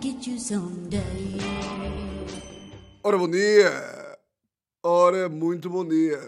[0.00, 1.00] get you someday.
[3.02, 4.18] Ora, bom dia!
[4.82, 6.18] Ora, muito bom dia!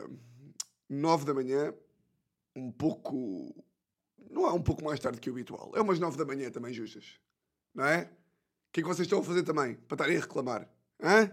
[0.88, 1.72] Nove da manhã,
[2.54, 3.54] um pouco.
[4.30, 6.72] Não é um pouco mais tarde que o habitual, é umas nove da manhã também,
[6.72, 7.18] justas.
[7.74, 8.02] Não é?
[8.02, 10.68] O que é que vocês estão a fazer também, para estarem a reclamar?
[11.00, 11.30] Hã?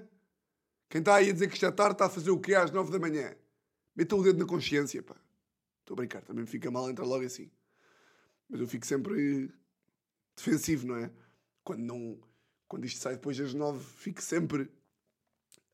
[0.89, 2.91] Quem está aí a dizer que está tarde está a fazer o quê às nove
[2.91, 3.35] da manhã?
[3.95, 5.15] Metam o dedo na consciência, pá.
[5.79, 7.49] Estou a brincar, também me fica mal entrar logo assim.
[8.49, 9.51] Mas eu fico sempre
[10.35, 11.11] defensivo, não é?
[11.63, 12.19] Quando não.
[12.67, 14.71] Quando isto sai depois das nove, fico sempre.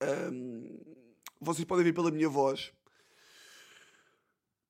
[0.02, 0.78] Ahm,
[1.40, 2.74] vocês podem ver pela minha voz.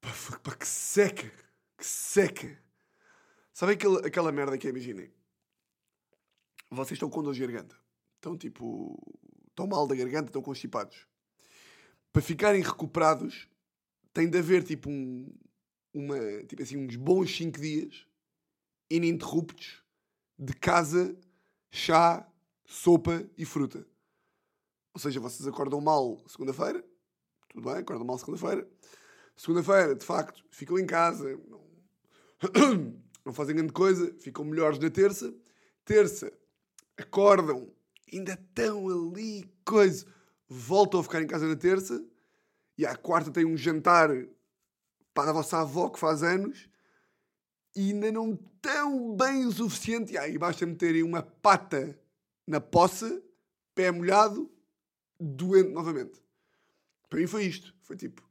[0.01, 0.09] Pá,
[0.43, 1.31] pá, que seca!
[1.77, 2.61] Que seca!
[3.53, 5.11] Sabem aquela, aquela merda que é, imaginem?
[6.69, 7.75] Vocês estão com dor de garganta.
[8.15, 9.01] Estão tipo.
[9.49, 11.07] Estão mal da garganta, estão constipados.
[12.11, 13.47] Para ficarem recuperados,
[14.13, 15.33] tem de haver tipo um.
[15.93, 18.05] Uma, tipo assim, uns bons 5 dias
[18.89, 19.81] ininterruptos
[20.37, 21.17] de casa,
[21.71, 22.27] chá,
[22.65, 23.85] sopa e fruta.
[24.93, 26.83] Ou seja, vocês acordam mal segunda-feira,
[27.49, 28.67] tudo bem, acordam mal segunda-feira.
[29.35, 31.67] Segunda-feira, de facto, ficam em casa, não,
[33.25, 35.33] não fazem grande coisa, ficam melhores na terça.
[35.85, 36.31] Terça,
[36.97, 37.71] acordam,
[38.11, 40.05] ainda estão ali, coisa,
[40.47, 42.03] voltam a ficar em casa na terça.
[42.77, 44.09] E à quarta tem um jantar
[45.13, 46.69] para a vossa avó que faz anos
[47.77, 50.13] e ainda não tão bem o suficiente.
[50.13, 51.97] E aí basta meterem uma pata
[52.45, 53.21] na poça,
[53.75, 54.51] pé molhado,
[55.19, 56.19] doente novamente.
[57.07, 57.75] Para mim foi isto.
[57.83, 58.27] Foi tipo,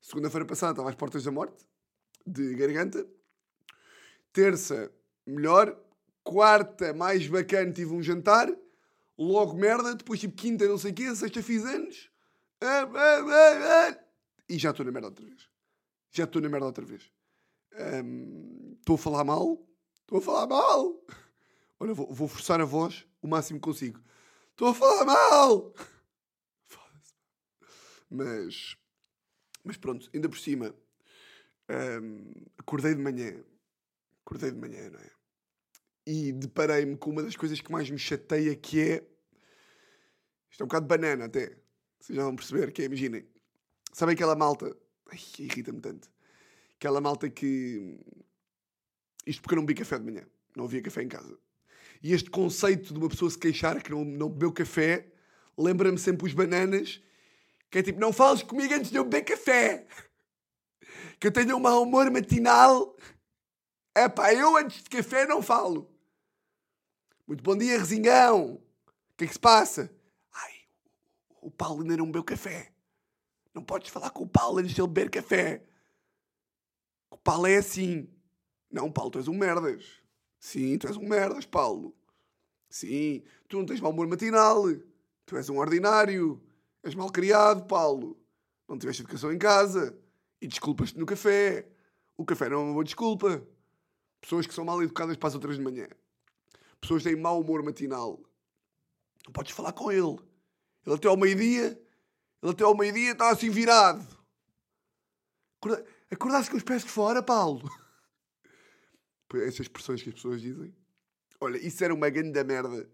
[0.00, 1.64] segunda-feira passada estava às portas da morte,
[2.26, 3.06] de garganta.
[4.32, 4.90] Terça,
[5.24, 5.78] melhor.
[6.22, 8.48] Quarta, mais bacana, tive um jantar.
[9.16, 9.94] Logo merda.
[9.94, 11.14] Depois tipo quinta, não sei o quê.
[11.14, 12.10] Sexta fiz anos.
[12.60, 14.04] Ah, ah, ah.
[14.48, 15.48] E já estou na merda outra vez.
[16.10, 17.10] Já estou na merda outra vez.
[17.74, 19.68] Ahm, Estou a falar mal.
[20.00, 21.00] Estou a falar mal.
[21.78, 24.00] Olha, vou, vou forçar a voz o máximo que consigo.
[24.50, 25.72] Estou a falar mal.
[28.10, 28.76] Mas,
[29.62, 30.74] mas pronto, ainda por cima,
[31.68, 33.44] ahm, acordei de manhã.
[34.26, 35.10] Acordei de manhã, não é?
[36.04, 39.06] E deparei-me com uma das coisas que mais me chateia, que é.
[40.50, 41.56] Isto é um bocado de banana até.
[42.00, 43.24] Vocês já vão perceber, que é, imaginem.
[43.92, 44.76] Sabem aquela malta.
[45.12, 46.10] Ai, irrita-me tanto.
[46.74, 47.96] Aquela malta que.
[49.26, 50.26] Isto porque eu não bebi café de manhã.
[50.56, 51.38] Não havia café em casa.
[52.02, 55.10] E este conceito de uma pessoa se queixar que não, não bebeu café
[55.56, 57.02] lembra-me sempre os bananas.
[57.70, 59.86] Que é tipo, não fales comigo antes de eu beber café.
[61.18, 62.96] Que eu tenho um mau humor matinal.
[63.94, 65.90] É pá, eu antes de café não falo.
[67.26, 68.54] Muito bom dia, Resingão.
[68.54, 69.94] O que é que se passa?
[70.32, 70.52] Ai,
[71.40, 72.72] o Paulo ainda não bebeu café.
[73.54, 75.62] Não podes falar com o Paulo antes de ele beber café.
[77.10, 78.08] O Paulo é assim.
[78.70, 79.84] Não, Paulo, tu és um merdas.
[80.38, 81.94] Sim, tu és um merdas, Paulo.
[82.68, 84.62] Sim, tu não tens mau humor matinal.
[85.26, 86.40] Tu és um ordinário.
[86.82, 88.16] És mal criado, Paulo.
[88.68, 89.98] Não tiveste educação em casa.
[90.40, 91.68] E desculpas-te no café.
[92.16, 93.42] O café não é uma boa desculpa.
[94.20, 95.88] Pessoas que são mal educadas para as outras de manhã.
[96.80, 98.20] Pessoas que têm mau humor matinal.
[99.26, 100.18] Não podes falar com ele.
[100.86, 101.78] Ele até ao meio-dia,
[102.42, 104.06] ele até ao meio-dia está assim virado.
[105.60, 107.68] Acorda- Acordaste com os pés de fora, Paulo?
[109.38, 110.74] Essas expressões que as pessoas dizem.
[111.40, 112.88] Olha, isso era uma grande merda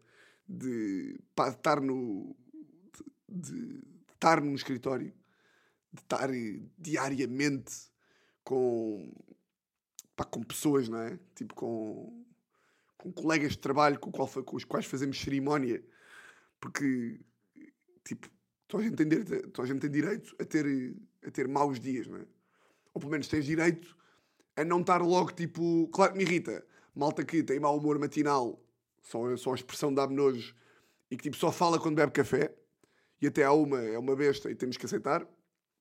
[0.48, 2.36] de, estar no.
[3.28, 3.82] de,
[4.12, 5.12] estar num escritório,
[5.92, 6.30] de estar
[6.78, 7.90] diariamente
[8.44, 9.12] com.
[10.14, 11.18] pá, com pessoas, não é?
[11.34, 12.24] Tipo, com.
[12.96, 15.82] com colegas de trabalho com, qual, com os quais fazemos cerimónia,
[16.60, 17.20] porque.
[18.04, 18.28] tipo,
[18.68, 22.06] toda a gente tem direito, a gente tem direito a, ter, a ter maus dias,
[22.06, 22.26] não é?
[22.94, 23.96] Ou pelo menos tens direito
[24.56, 25.88] a não estar logo tipo.
[25.88, 26.64] Claro que me irrita.
[26.94, 28.58] Malta que tem mau humor matinal,
[29.02, 30.54] só, só a expressão dá-me nojo,
[31.10, 32.54] e que tipo só fala quando bebe café,
[33.20, 35.26] e até há uma, é uma besta e temos que aceitar.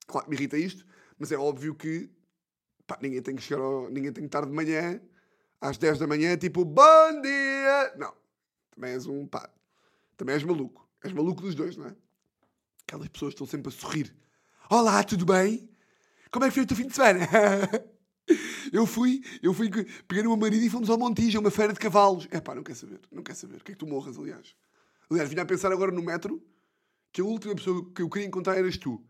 [0.06, 0.86] Claro que me irrita isto,
[1.18, 2.10] mas é óbvio que
[2.86, 5.02] pá, ninguém tem que chegar ao, ninguém tem que estar de manhã
[5.62, 7.94] às 10 da manhã, tipo, bom dia!
[7.98, 8.14] Não.
[8.72, 9.50] Também és um pá.
[10.18, 10.88] Também és maluco.
[11.02, 11.96] És maluco dos dois, não é?
[12.86, 14.14] Aquelas pessoas estão sempre a sorrir.
[14.70, 15.70] Olá, tudo bem?
[16.30, 17.26] Como é que foi o teu fim de semana?
[18.76, 19.70] Eu fui, eu fui,
[20.06, 22.28] peguei no meu marido e fomos ao Montijo, uma feira de cavalos.
[22.30, 23.62] É pá, não quer saber, não quer saber.
[23.62, 24.54] O que é que tu morras, aliás?
[25.10, 26.46] Aliás, vinha a pensar agora no metro
[27.10, 29.02] que a última pessoa que eu queria encontrar eras tu.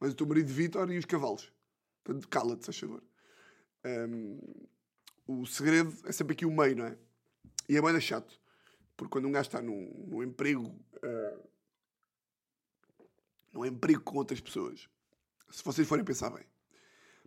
[0.00, 1.52] Mas o teu marido Vítor e os cavalos.
[2.02, 3.04] Portanto, cala-te, se favor.
[3.84, 4.40] Hum,
[5.28, 6.98] o segredo é sempre aqui o meio, não é?
[7.68, 8.40] E é bem chato.
[8.96, 10.74] Porque quando um gajo está num, num emprego.
[11.04, 11.38] ah,
[13.52, 14.88] num emprego com outras pessoas,
[15.48, 16.44] se vocês forem pensar bem,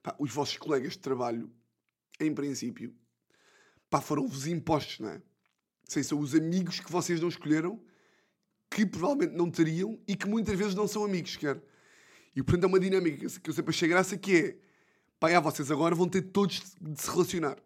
[0.04, 1.50] pá, os vossos colegas de trabalho,
[2.20, 2.94] em princípio,
[3.90, 5.22] pá, foram-vos impostos, não é?
[5.86, 7.82] Sei, são os amigos que vocês não escolheram,
[8.70, 11.62] que provavelmente não teriam e que muitas vezes não são amigos sequer.
[12.36, 14.58] E portanto é uma dinâmica que eu sempre achei graça que é
[15.20, 17.58] pá, já, vocês agora vão ter todos de se relacionar.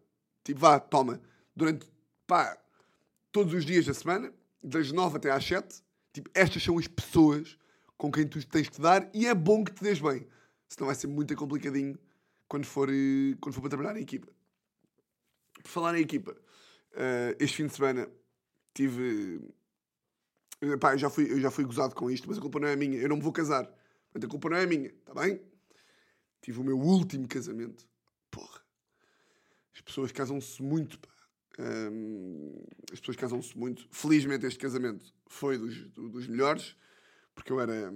[0.44, 1.22] Tipo, vá, toma,
[1.56, 1.88] durante,
[2.26, 2.58] pá,
[3.32, 4.34] todos os dias da semana,
[4.64, 5.84] das 9 até às 7,
[6.14, 7.58] tipo, estas são as pessoas
[7.98, 10.28] com quem tu tens que dar e é bom que te dês bem.
[10.68, 11.98] Senão vai ser muito complicadinho
[12.52, 14.28] quando for, eh, quando for para trabalhar em equipa.
[15.64, 18.12] Por falar em equipa, uh, este fim de semana
[18.74, 19.38] tive.
[20.62, 22.68] Uh, pá, eu já, fui, eu já fui gozado com isto, mas a culpa não
[22.68, 23.00] é minha.
[23.00, 23.64] Eu não me vou casar.
[24.12, 25.42] Portanto, a culpa não é minha, está bem?
[26.42, 27.88] Tive o meu último casamento.
[28.30, 28.60] Porra.
[29.74, 31.10] As pessoas casam-se muito, pá.
[31.58, 33.88] Um, as pessoas casam-se muito.
[33.92, 36.76] Felizmente este casamento foi dos, dos melhores,
[37.34, 37.94] porque eu era,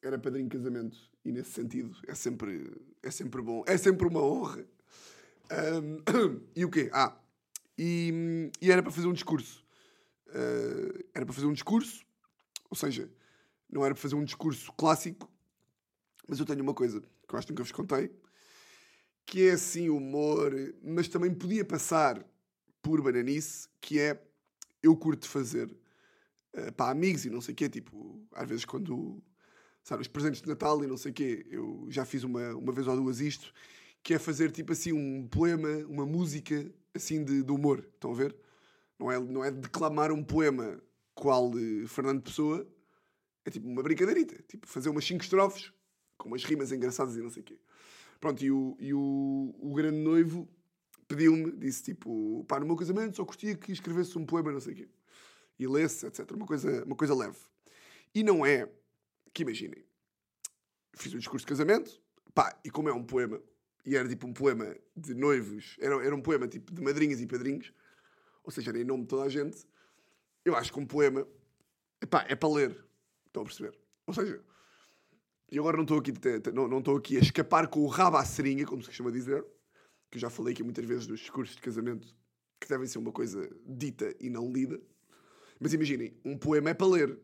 [0.00, 2.70] era padrinho de casamento e nesse sentido é sempre,
[3.02, 3.62] é sempre bom.
[3.66, 4.66] É sempre uma honra.
[5.50, 6.90] Um, e o quê?
[6.92, 7.16] Ah,
[7.78, 9.64] e, e, era para fazer um discurso.
[10.28, 12.04] Uh, era para fazer um discurso,
[12.70, 13.10] ou seja,
[13.70, 15.30] não era para fazer um discurso clássico,
[16.26, 18.10] mas eu tenho uma coisa que eu acho que nunca vos contei,
[19.26, 20.52] que é assim humor,
[20.82, 22.24] mas também podia passar
[22.80, 24.22] por bananice, que é
[24.82, 25.70] eu curto fazer
[26.54, 29.22] uh, para amigos e não sei o quê, tipo, às vezes quando,
[29.82, 32.72] sabe, os presentes de Natal e não sei o quê, eu já fiz uma, uma
[32.72, 33.52] vez ou duas isto,
[34.02, 38.14] que é fazer tipo assim um poema, uma música assim de, de humor, estão a
[38.14, 38.36] ver?
[38.98, 40.80] Não é, não é declamar um poema
[41.14, 42.66] qual de Fernando Pessoa,
[43.44, 45.72] é tipo uma brincadeirita, tipo fazer umas cinco estrofes
[46.16, 47.58] com umas rimas engraçadas e não sei o quê.
[48.20, 50.48] Pronto, e o, e o, o grande noivo
[51.08, 54.72] pediu-me, disse tipo, pá, no meu casamento só curtia que escrevesse um poema, não sei
[54.72, 54.88] o quê.
[55.58, 56.30] E lesse, etc.
[56.30, 57.36] Uma coisa, uma coisa leve.
[58.14, 58.70] E não é,
[59.32, 59.84] que imaginem,
[60.94, 62.00] fiz um discurso de casamento,
[62.34, 63.40] pá, e como é um poema,
[63.84, 67.26] e era tipo um poema de noivos, era, era um poema tipo de madrinhas e
[67.26, 67.72] padrinhos,
[68.44, 69.66] ou seja, era em nome de toda a gente,
[70.44, 71.26] eu acho que um poema,
[72.10, 72.84] pá, é para ler.
[73.26, 73.78] Estão a perceber?
[74.06, 74.42] Ou seja,
[75.50, 76.12] e agora não estou aqui,
[76.52, 79.44] não, não estou aqui a escapar com o rabo à seringa, como se costuma dizer,
[80.10, 82.14] que eu já falei aqui muitas vezes dos discursos de casamento,
[82.60, 84.80] que devem ser uma coisa dita e não lida.
[85.60, 87.18] Mas imaginem, um poema é para ler.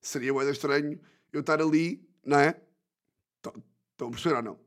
[0.00, 1.00] Seria muito estranho
[1.36, 2.60] eu estar ali, não é?
[3.36, 4.60] Estão a perceber ou não?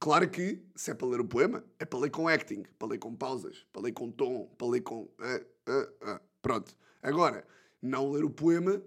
[0.00, 2.98] Claro que, se é para ler o poema, é para ler com acting, para ler
[2.98, 5.02] com pausas, para ler com tom, para ler com.
[5.02, 6.20] Uh, uh, uh.
[6.40, 6.76] Pronto.
[7.02, 7.46] Agora,
[7.80, 8.84] não ler o poema, de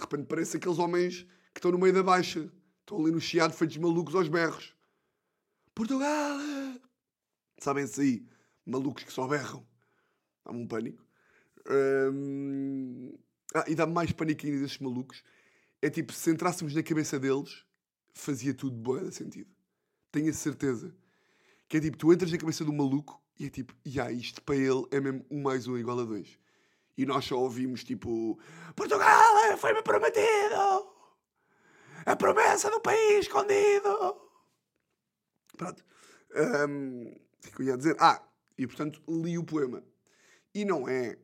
[0.00, 1.22] repente parece aqueles homens
[1.52, 2.50] que estão no meio da baixa
[2.84, 4.76] Estão ali no chiado feitos malucos aos berros.
[5.74, 6.38] Portugal!
[7.56, 8.28] Sabem-se aí,
[8.66, 9.66] malucos que só berram.
[10.44, 11.02] Dá-me um pânico.
[13.54, 15.24] Ah, e dá-me mais ainda desses malucos.
[15.84, 17.62] É tipo, se entrássemos na cabeça deles,
[18.14, 19.54] fazia tudo boa sentido.
[20.10, 20.96] Tenho a certeza.
[21.68, 24.56] Que é tipo, tu entras na cabeça do maluco e é tipo, yeah, isto para
[24.56, 26.38] ele é mesmo um mais um igual a dois.
[26.96, 28.40] E nós só ouvimos tipo,
[28.74, 30.90] Portugal foi-me prometido!
[32.06, 34.16] A promessa do país escondido.
[35.54, 35.84] Pronto.
[36.66, 37.12] Um,
[37.46, 37.94] o que eu ia dizer?
[38.00, 38.26] Ah,
[38.56, 39.84] e portanto li o poema.
[40.54, 41.18] E não é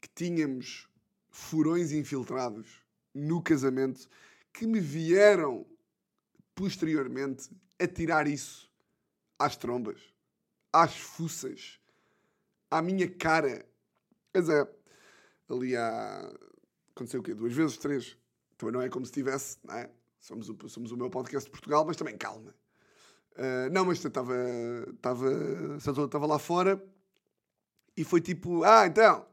[0.00, 0.88] que tínhamos
[1.30, 2.83] furões infiltrados
[3.14, 4.08] no casamento
[4.52, 5.66] que me vieram
[6.54, 8.70] posteriormente a tirar isso
[9.38, 10.00] às trombas,
[10.72, 11.78] às fuças,
[12.70, 13.64] à minha cara.
[14.32, 14.68] Mas é,
[15.48, 16.32] ali há.
[16.90, 17.34] Aconteceu o quê?
[17.34, 17.76] Duas vezes?
[17.76, 18.16] Três?
[18.56, 19.90] Também não é como se tivesse, não é?
[20.20, 22.54] Somos o, somos o meu podcast de Portugal, mas também calma.
[23.32, 24.34] Uh, não, mas estava
[25.76, 26.82] estava lá fora
[27.96, 29.26] e foi tipo: Ah, então,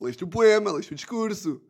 [0.00, 1.60] leste o poema, leste o discurso,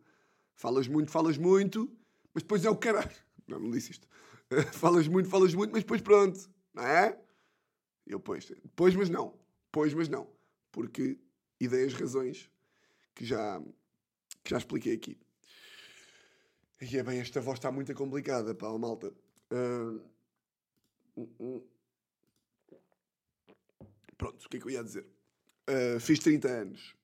[0.59, 1.89] falas muito, falas muito,
[2.33, 3.15] mas depois é o caralho.
[3.47, 4.07] Não, não disse isto.
[4.73, 7.17] Falas muito, falas muito, mas depois pronto, não é?
[8.05, 9.39] Eu, pois, depois, mas não.
[9.71, 10.27] Pois, mas não.
[10.71, 11.19] Porque
[11.59, 12.49] ideias, razões
[13.13, 13.61] que já,
[14.43, 15.19] que já expliquei aqui.
[16.81, 19.13] E é bem, esta voz está muito complicada, pá, malta.
[19.51, 20.01] Uh...
[24.17, 25.05] Pronto, o que é que eu ia dizer?
[25.69, 26.95] Uh, fiz 30 anos.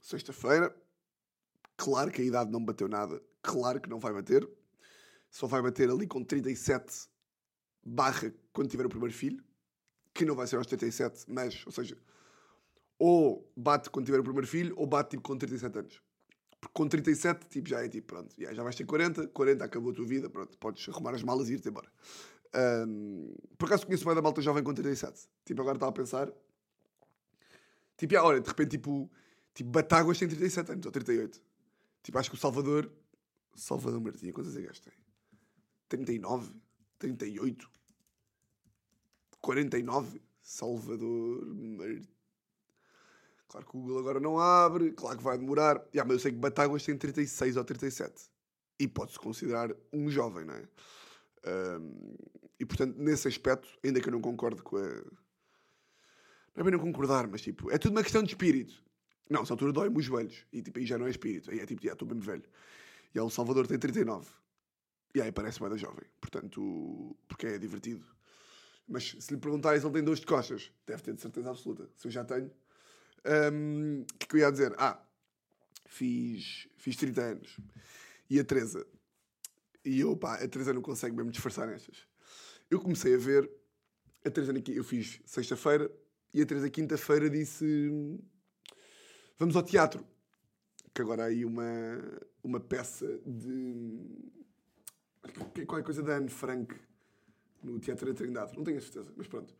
[0.00, 0.74] Sexta-feira.
[1.78, 3.22] Claro que a idade não bateu nada.
[3.40, 4.46] Claro que não vai bater.
[5.30, 7.08] Só vai bater ali com 37
[7.86, 9.42] barra quando tiver o primeiro filho.
[10.12, 11.96] Que não vai ser aos 37, mas, ou seja,
[12.98, 16.02] ou bate quando tiver o primeiro filho, ou bate tipo com 37 anos.
[16.60, 19.94] Porque com 37, tipo, já é tipo, pronto, já, vais ter 40, 40 acabou a
[19.94, 21.88] tua vida, pronto, podes arrumar as malas e ir-te embora.
[22.88, 25.28] Um, por acaso conheço mais da malta jovem com 37.
[25.44, 26.32] Tipo, agora estava a pensar.
[27.96, 29.08] Tipo, ah, olha, de repente, tipo,
[29.54, 31.40] tipo Batáguas tem 37 anos, ou 38.
[32.08, 32.90] Tipo, acho que o Salvador.
[33.54, 34.94] Salvador Martinha, que este tem?
[35.90, 36.54] 39?
[36.98, 37.70] 38?
[39.42, 40.22] 49?
[40.40, 42.08] Salvador Martinha.
[43.46, 45.86] Claro que o Google agora não abre, claro que vai demorar.
[45.94, 48.30] Yeah, mas eu sei que Batáguas tem 36 ou 37.
[48.80, 50.66] E pode-se considerar um jovem, não é?
[51.78, 52.16] Um,
[52.58, 54.80] e portanto, nesse aspecto, ainda que eu não concordo com a.
[54.80, 58.82] Não é bem não concordar, mas tipo, é tudo uma questão de espírito.
[59.28, 60.46] Não, essa altura dói-me os joelhos.
[60.52, 61.50] E tipo, aí já não é espírito.
[61.50, 62.44] Aí é tipo, já estou bem velho.
[63.14, 64.26] E El Salvador tem 39.
[65.14, 66.04] E aí parece mais da jovem.
[66.20, 68.04] Portanto, porque é divertido.
[68.86, 71.88] Mas se lhe perguntarem se ele tem dores de costas, deve ter de certeza absoluta.
[71.94, 72.46] Se eu já tenho.
[72.46, 74.74] O um, que, que eu ia dizer?
[74.78, 74.98] Ah,
[75.86, 77.56] fiz, fiz 30 anos.
[78.30, 78.86] E a Teresa.
[79.84, 82.06] E eu, pá, a Teresa não consegue mesmo disfarçar nestas.
[82.70, 83.50] Eu comecei a ver.
[84.24, 85.90] A Teresa, eu fiz sexta-feira.
[86.32, 87.64] E a Teresa, quinta-feira, disse:
[89.38, 90.04] Vamos ao teatro.
[90.92, 91.64] Que agora há aí uma,
[92.42, 94.34] uma peça de.
[95.66, 96.74] Qualquer coisa da Anne Frank
[97.62, 98.56] no Teatro da Trindade.
[98.56, 99.54] Não tenho a certeza, mas pronto.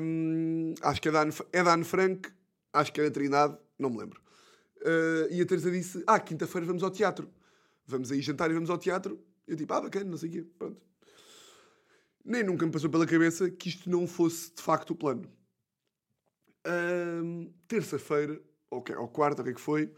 [0.00, 2.30] Um, acho que é da, Anne, é da Anne Frank,
[2.72, 4.20] acho que é da Trindade, não me lembro.
[4.78, 7.28] Uh, e a Teresa disse: Ah, quinta-feira vamos ao teatro.
[7.86, 9.20] Vamos aí jantar e vamos ao teatro.
[9.46, 10.46] Eu tipo, ah, bacana, não sei o quê.
[10.58, 10.80] Pronto.
[12.24, 15.30] Nem nunca me passou pela cabeça que isto não fosse de facto o plano.
[16.66, 19.92] Um, Terça-feira, ou, ou quarta, o que é que foi,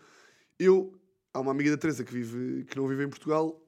[0.59, 0.93] eu,
[1.33, 3.61] há uma amiga da Teresa que, vive, que não vive em Portugal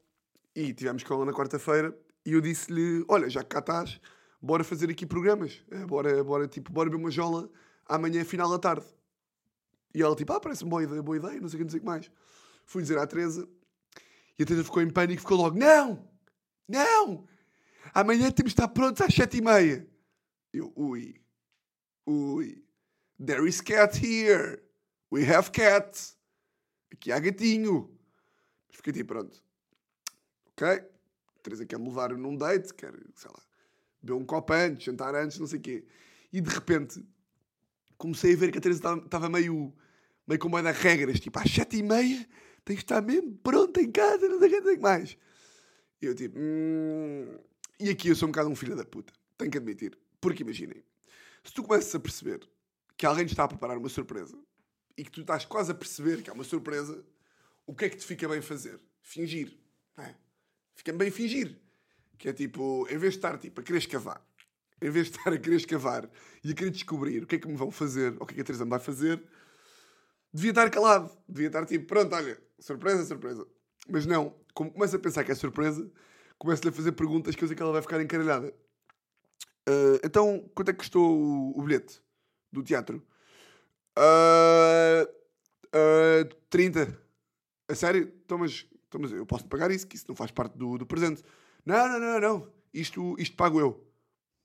[0.55, 4.01] e tivemos com ela na quarta-feira e eu disse-lhe: Olha, já que cá estás,
[4.41, 5.63] bora fazer aqui programas.
[5.71, 7.51] É, bora, bora, tipo, bora beber uma jola
[7.87, 8.87] amanhã, final da tarde.
[9.95, 11.87] E ela, tipo, ah, parece-me boa ideia, boa ideia, não sei o que, o que
[11.87, 12.11] mais.
[12.67, 13.49] Fui dizer à Teresa
[14.39, 16.09] e a Teresa ficou em pânico ficou logo: Não!
[16.69, 17.27] Não!
[17.93, 19.89] Amanhã temos de estar prontos às sete e meia.
[20.53, 21.21] Eu, ui,
[22.07, 22.65] ui.
[23.25, 24.63] There is cat here.
[25.13, 25.99] We have cat.
[26.93, 27.91] Aqui há gatinho.
[28.71, 29.43] Fiquei tipo, pronto.
[30.49, 30.83] Ok?
[31.43, 33.43] Teresa quer me levar num date, quer, sei lá,
[34.03, 35.85] beber um copo antes, jantar antes, não sei o quê.
[36.33, 37.05] E de repente
[37.97, 39.73] comecei a ver que a Teresa estava meio,
[40.27, 42.27] meio com meio das regras, tipo, às sete e meia
[42.65, 45.17] tem que estar mesmo pronto em casa, não sei o que mais.
[46.01, 47.39] E eu tipo, hum...
[47.79, 49.99] e aqui eu sou um bocado um filho da puta, tenho que admitir.
[50.21, 50.85] Porque imaginem,
[51.43, 52.47] se tu começas a perceber
[52.97, 54.39] que alguém te está a preparar uma surpresa
[55.01, 57.03] e que tu estás quase a perceber que é uma surpresa,
[57.67, 58.79] o que é que te fica bem fazer?
[59.01, 59.59] Fingir.
[59.97, 60.15] É?
[60.75, 61.59] Fica bem fingir.
[62.19, 64.23] Que é tipo, em vez de estar tipo, a querer escavar,
[64.79, 66.11] em vez de estar a querer escavar
[66.45, 68.35] e a querer descobrir o que é que me vão fazer, ou o que é
[68.35, 69.23] que a Teresa me vai fazer,
[70.31, 71.11] devia estar calado.
[71.27, 73.47] Devia estar tipo, pronto, olha, surpresa, surpresa.
[73.89, 75.91] Mas não, como começa a pensar que é surpresa,
[76.39, 78.55] começa-lhe a fazer perguntas que eu sei que ela vai ficar encaralhada.
[79.67, 82.03] Uh, então, quanto é que custou o, o bilhete?
[82.53, 83.03] do teatro.
[84.01, 85.05] Uh,
[85.77, 86.99] uh, 30.
[87.69, 88.13] A sério?
[88.25, 88.39] Então
[88.91, 91.23] então, mas eu posso pagar isso, que isso não faz parte do, do presente.
[91.65, 92.53] Não, não, não, não.
[92.75, 93.87] Isto, isto pago eu.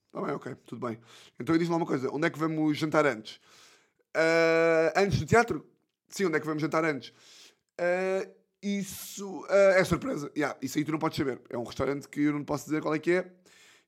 [0.06, 1.00] Está bem, ok, tudo bem.
[1.38, 3.40] Então diz-me lá uma coisa: onde é que vamos jantar antes?
[4.16, 5.66] Uh, antes do teatro?
[6.08, 7.08] Sim, onde é que vamos jantar antes?
[7.78, 8.30] Uh,
[8.62, 10.30] isso uh, é surpresa.
[10.36, 11.40] Yeah, isso aí tu não podes saber.
[11.50, 13.32] É um restaurante que eu não posso dizer qual é que é.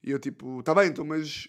[0.03, 1.49] E eu tipo, tá bem, então, mas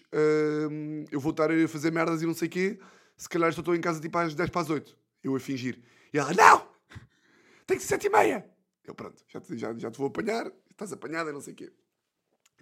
[1.10, 2.80] eu vou estar a fazer merdas e não sei o quê.
[3.20, 4.96] Se calhar estou em casa tipo às 10 para as 8.
[5.22, 5.78] Eu a fingir.
[6.10, 6.66] E ela, não!
[7.66, 8.50] Tem que ser 7 e meia!
[8.82, 10.50] Eu, pronto, já te, já, já te vou apanhar.
[10.70, 11.70] Estás apanhada, não sei o quê.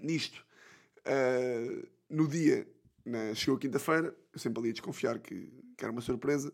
[0.00, 0.44] Nisto,
[1.06, 2.66] uh, no dia,
[3.04, 4.12] na, chegou a quinta-feira.
[4.32, 6.52] Eu sempre ali a desconfiar que, que era uma surpresa.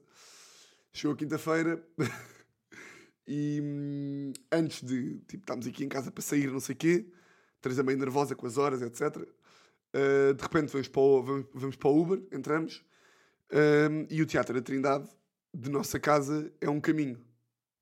[0.93, 1.83] Chegou a quinta-feira.
[3.27, 7.07] e hum, antes de, tipo, estamos aqui em casa para sair, não sei o quê
[7.59, 9.17] Teresa meio nervosa com as horas, etc.
[9.17, 9.27] Uh,
[9.95, 12.85] eh, de repente vamos para, o, vamos, vamos para o Uber, entramos,
[13.51, 15.09] uh, e o Teatro da Trindade,
[15.53, 17.21] de nossa casa, é um caminho.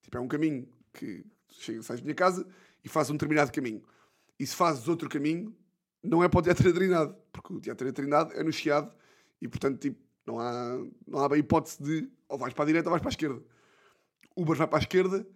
[0.02, 2.46] Tipo, é um caminho que chega, sais da minha casa
[2.84, 3.82] e faz um determinado caminho.
[4.38, 5.54] E se fazes outro caminho,
[6.02, 8.92] não é para o Teatro da Trindade, porque o Teatro da Trindade é no Chiado
[9.40, 12.90] e, portanto, tipo, não há, não há hipótese de ou vais para a direita ou
[12.90, 13.42] vais para a esquerda.
[14.36, 15.26] Uber vai para a esquerda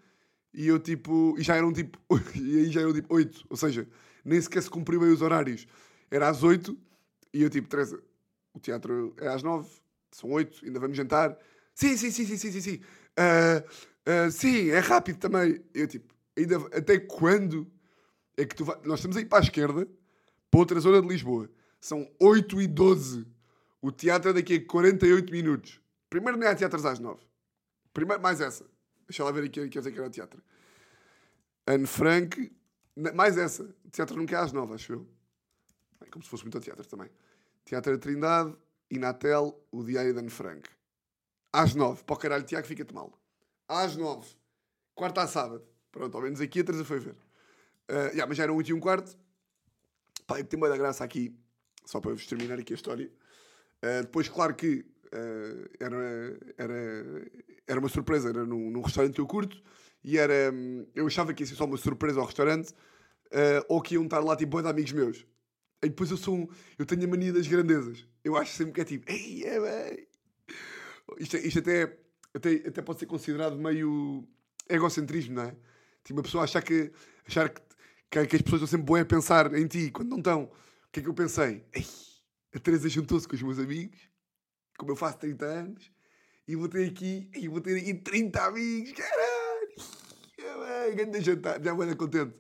[0.55, 1.35] e eu tipo.
[1.39, 1.99] E já eram tipo.
[2.35, 3.47] E aí já eram tipo 8.
[3.51, 3.87] Ou seja,
[4.25, 5.67] nem sequer se cumpriu bem os horários.
[6.11, 6.77] Era às 8
[7.35, 8.03] e eu tipo, Teresa,
[8.55, 9.69] o teatro é às 9,
[10.11, 11.37] são 8, ainda vamos jantar.
[11.75, 12.81] Sim, sim, sim, sim, sim, sim, sim.
[13.19, 15.63] Uh, uh, sim, é rápido também.
[15.75, 17.71] Eu tipo, ainda, até quando
[18.37, 18.77] é que tu vai...
[18.85, 19.89] Nós estamos aí para a esquerda,
[20.51, 21.51] para outra zona de Lisboa.
[21.81, 23.27] São 8 e 12.
[23.83, 25.81] O teatro é daqui a 48 minutos.
[26.09, 27.21] Primeiro nem há teatros às 9.
[27.93, 28.67] Primeiro, mais essa.
[29.09, 30.43] Deixa lá ver aqui que eu sei que era o teatro.
[31.67, 32.53] Anne Frank,
[33.15, 33.75] mais essa.
[33.91, 35.09] Teatro nunca é às nove, acho eu.
[36.01, 37.11] Bem, como se fosse muito ao teatro também.
[37.65, 38.57] Teatro da Trindade,
[38.91, 40.69] Inatel, o Diário de Anne Frank.
[41.53, 42.03] Às nove.
[42.05, 43.19] Para o caralho, Tiago, fica-te mal.
[43.69, 44.29] Às nove.
[44.95, 45.67] Quarta a sábado.
[45.91, 47.17] Pronto, ao menos aqui a Teresa foi ver.
[47.91, 49.17] Uh, yeah, mas já eram 8 e um quarto.
[50.27, 51.39] Pá, eu tenho uma da graça aqui,
[51.85, 53.11] só para vos terminar aqui a história.
[53.83, 57.31] Uh, depois, claro que Uh, era, era,
[57.67, 59.63] era uma surpresa, era num, num restaurante que eu curto
[60.03, 60.53] e era.
[60.53, 64.05] hum, Eu achava que ia ser só uma surpresa ao restaurante uh, ou que iam
[64.05, 65.27] estar lá tipo boi de amigos meus.
[65.87, 68.05] E depois eu sou um, Eu tenho a mania das grandezas.
[68.25, 69.11] Eu acho sempre que é tipo.
[69.11, 70.07] Ei, é bem.
[71.19, 71.97] Isto, isto até,
[72.35, 74.27] até, até pode ser considerado meio
[74.69, 75.57] egocentrismo, não é?
[76.03, 76.93] Tipo, uma pessoa achar que,
[77.27, 77.63] achar que,
[78.11, 80.45] que, que as pessoas estão sempre boas a pensar em ti quando não estão.
[80.45, 80.51] O
[80.93, 81.65] que é que eu pensei?
[81.73, 81.87] Ei,
[82.55, 83.99] a Teresa juntou-se com os meus amigos,
[84.79, 85.93] como eu faço 30 anos,
[86.49, 89.37] e vou ter aqui, e vou ter aqui 30 amigos, caralho!
[90.39, 92.35] É bem, grande jantar, já vou contente.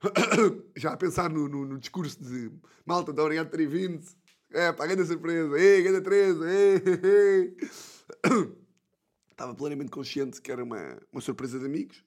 [0.76, 2.50] Já a pensar no, no, no discurso de
[2.84, 4.06] malta, está obrigado por terem vindo.
[4.52, 7.56] É, pá, grande surpresa, ei, grande Teresa, ei, ei.
[9.30, 12.04] Estava plenamente consciente que era uma, uma surpresa de amigos.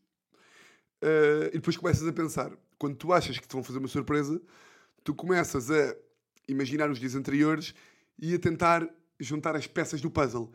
[1.01, 4.41] Uh, e depois começas a pensar, quando tu achas que te vão fazer uma surpresa,
[5.03, 5.95] tu começas a
[6.47, 7.73] imaginar os dias anteriores
[8.19, 10.51] e a tentar juntar as peças do puzzle.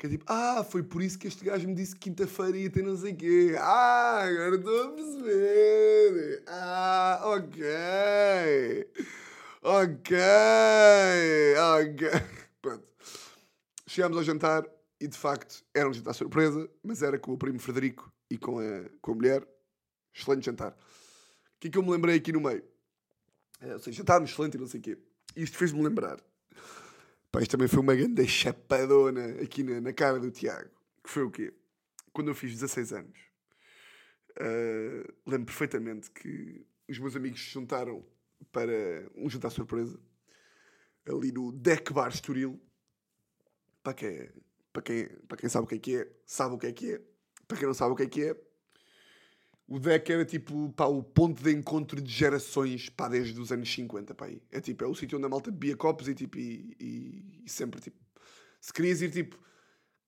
[0.00, 2.70] Que é tipo, ah, foi por isso que este gajo me disse que quinta-feira ia
[2.70, 3.54] ter não sei quê.
[3.58, 6.42] Ah, agora estou a perceber.
[6.46, 8.88] Ah, ok.
[9.60, 10.16] Ok.
[11.76, 12.08] Ok.
[12.62, 12.84] Pronto.
[13.86, 14.66] Chegámos ao jantar
[14.98, 18.58] e de facto era um jantar surpresa, mas era com o primo Frederico e com
[18.58, 19.46] a, com a mulher.
[20.14, 20.72] Excelente jantar.
[20.72, 22.64] O que é que eu me lembrei aqui no meio?
[23.60, 24.98] É, ou seja, jantámos excelente e não sei o quê.
[25.36, 26.24] Isto fez-me lembrar.
[27.30, 30.70] Pá, isto também foi uma grande chapadona aqui na, na cara do Tiago.
[31.02, 31.54] Que foi o quê?
[32.12, 33.18] Quando eu fiz 16 anos,
[34.40, 38.04] uh, lembro perfeitamente que os meus amigos se juntaram
[38.50, 40.00] para um jantar surpresa
[41.06, 42.60] ali no Deck Bar Estoril.
[43.82, 44.28] Para quem,
[44.72, 46.94] para, quem, para quem sabe o que é que é, sabe o que é que
[46.94, 47.02] é.
[47.46, 48.36] Para quem não sabe o que é que é,
[49.70, 53.72] o deck era tipo pá, o ponto de encontro de gerações pá, desde os anos
[53.72, 54.14] 50.
[54.16, 54.42] Pá, aí.
[54.50, 57.48] é tipo, é o sítio onde a malta bebia copos e, tipo, e, e, e
[57.48, 57.96] sempre tipo.
[58.60, 59.38] Se querias ir tipo.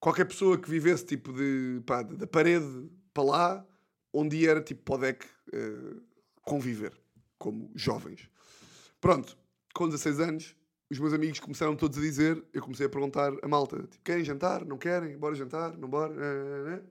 [0.01, 3.67] Qualquer pessoa que vivesse tipo de, pá, da parede para lá,
[4.11, 5.95] onde era tipo para o deck eh,
[6.41, 6.91] conviver,
[7.37, 8.29] como jovens.
[8.99, 9.37] Pronto,
[9.73, 10.55] com 16 anos,
[10.91, 14.25] os meus amigos começaram todos a dizer, eu comecei a perguntar a malta, tipo, querem
[14.25, 14.65] jantar?
[14.65, 15.17] Não querem?
[15.17, 15.77] Bora jantar?
[15.77, 16.13] Não bora?
[16.13, 16.81] Eh, eh, eh.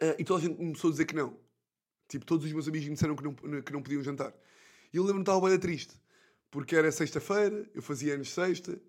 [0.00, 1.38] Ah, e toda a gente começou a dizer que não.
[2.08, 4.34] Tipo, todos os meus amigos me disseram que não, que não podiam jantar.
[4.92, 5.94] E eu lembro-me de estar bem triste.
[6.50, 8.80] Porque era sexta-feira, eu fazia anos sexta,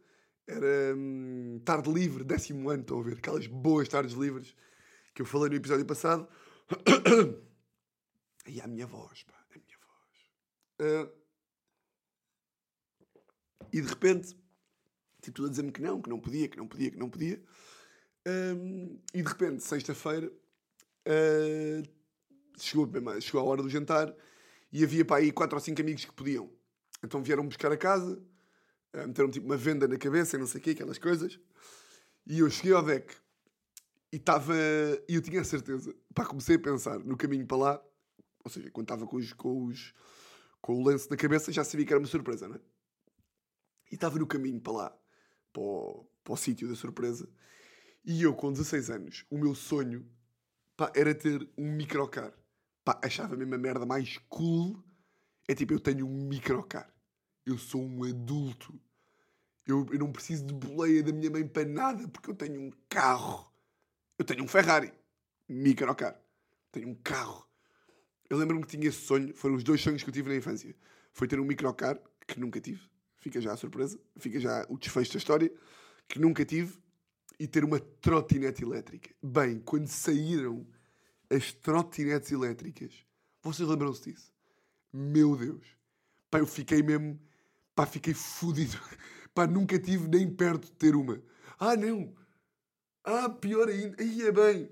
[0.48, 3.18] era hum, tarde livre, décimo ano, estão a ver?
[3.18, 4.56] Aquelas boas tardes livres
[5.14, 6.28] que eu falei no episódio passado.
[8.48, 11.10] e a minha voz, pá, a minha voz.
[11.10, 11.20] Ah,
[13.72, 14.30] e de repente,
[15.22, 17.44] tipo, tudo a dizer-me que não, que não podia, que não podia, que não podia.
[18.26, 20.32] Hum, e de repente, sexta-feira,
[21.08, 21.88] Uh,
[22.58, 22.90] chegou,
[23.22, 24.14] chegou a hora do jantar
[24.72, 26.52] e havia para aí quatro ou cinco amigos que podiam.
[27.04, 28.22] Então vieram buscar a casa,
[28.94, 31.40] uh, meteram tipo uma venda na cabeça e não sei o quê, aquelas coisas.
[32.28, 33.16] E eu cheguei ao deck
[34.12, 34.54] e estava.
[35.08, 35.96] E eu tinha a certeza.
[36.14, 37.84] Pá, comecei a pensar no caminho para lá,
[38.44, 39.94] ou seja, quando estava com, os, com, os,
[40.62, 42.62] com o lenço na cabeça, já sabia que era uma surpresa, não é?
[43.92, 44.98] E estava no caminho para lá,
[45.52, 47.28] para o, para o sítio da surpresa.
[48.06, 50.08] E eu, com 16 anos, o meu sonho
[50.80, 52.32] pá, era ter um microcar.
[52.86, 54.82] Pá, achava mesmo a merda mais cool.
[55.46, 56.90] É tipo, eu tenho um microcar.
[57.46, 58.80] Eu sou um adulto.
[59.68, 62.72] Eu, eu não preciso de boleia da minha mãe para nada, porque eu tenho um
[62.88, 63.52] carro.
[64.18, 64.94] Eu tenho um Ferrari.
[65.50, 66.18] Microcar.
[66.72, 67.46] Tenho um carro.
[68.30, 69.36] Eu lembro-me que tinha esse sonho.
[69.36, 70.74] Foram os dois sonhos que eu tive na infância.
[71.12, 72.82] Foi ter um microcar, que nunca tive.
[73.18, 74.00] Fica já a surpresa.
[74.18, 75.52] Fica já o desfecho da história.
[76.08, 76.78] Que nunca tive
[77.40, 79.10] e ter uma trotinete elétrica.
[79.24, 80.68] Bem, quando saíram
[81.30, 82.94] as trotinetes elétricas,
[83.42, 84.34] vocês lembram-se disso?
[84.92, 85.66] Meu Deus.
[86.30, 87.18] Pá, eu fiquei mesmo...
[87.74, 88.78] Pá, fiquei fodido.
[89.34, 91.22] Pá, nunca tive nem perto de ter uma.
[91.58, 92.14] Ah, não.
[93.06, 93.96] Ah, pior ainda.
[94.02, 94.70] Aí é bem.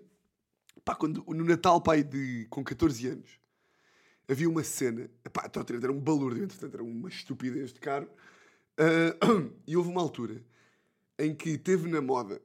[0.84, 3.40] Pá, quando, no Natal, pai, de, com 14 anos,
[4.28, 5.10] havia uma cena...
[5.32, 8.10] Pá, a trotinete era um balúrdio, entretanto, era uma estupidez de caro.
[8.78, 9.16] Ah,
[9.66, 10.44] e houve uma altura
[11.18, 12.42] em que teve na moda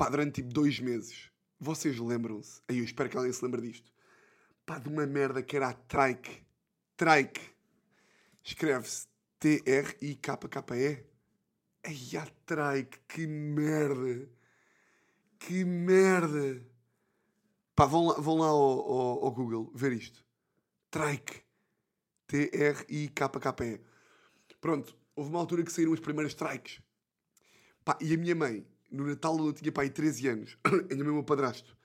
[0.00, 1.30] pá, durante tipo dois meses.
[1.58, 2.62] Vocês lembram-se?
[2.66, 3.92] Aí eu espero que alguém se lembre disto.
[4.64, 6.42] Pá, de uma merda que era a Trike.
[6.96, 7.54] Trike.
[8.42, 9.06] Escreve-se
[9.38, 11.04] T-R-I-K-K-E.
[11.84, 14.26] Ai, a Trike, que merda.
[15.38, 16.66] Que merda.
[17.76, 20.24] Pá, vão lá, vão lá ao, ao, ao Google ver isto.
[20.90, 21.42] Trike.
[22.26, 23.82] T-R-I-K-K-E.
[24.62, 26.80] Pronto, houve uma altura que saíram as primeiras trikes.
[27.84, 30.58] Pá, e a minha mãe, no Natal eu tinha pai 13 anos,
[30.90, 31.76] ainda meu padrasto,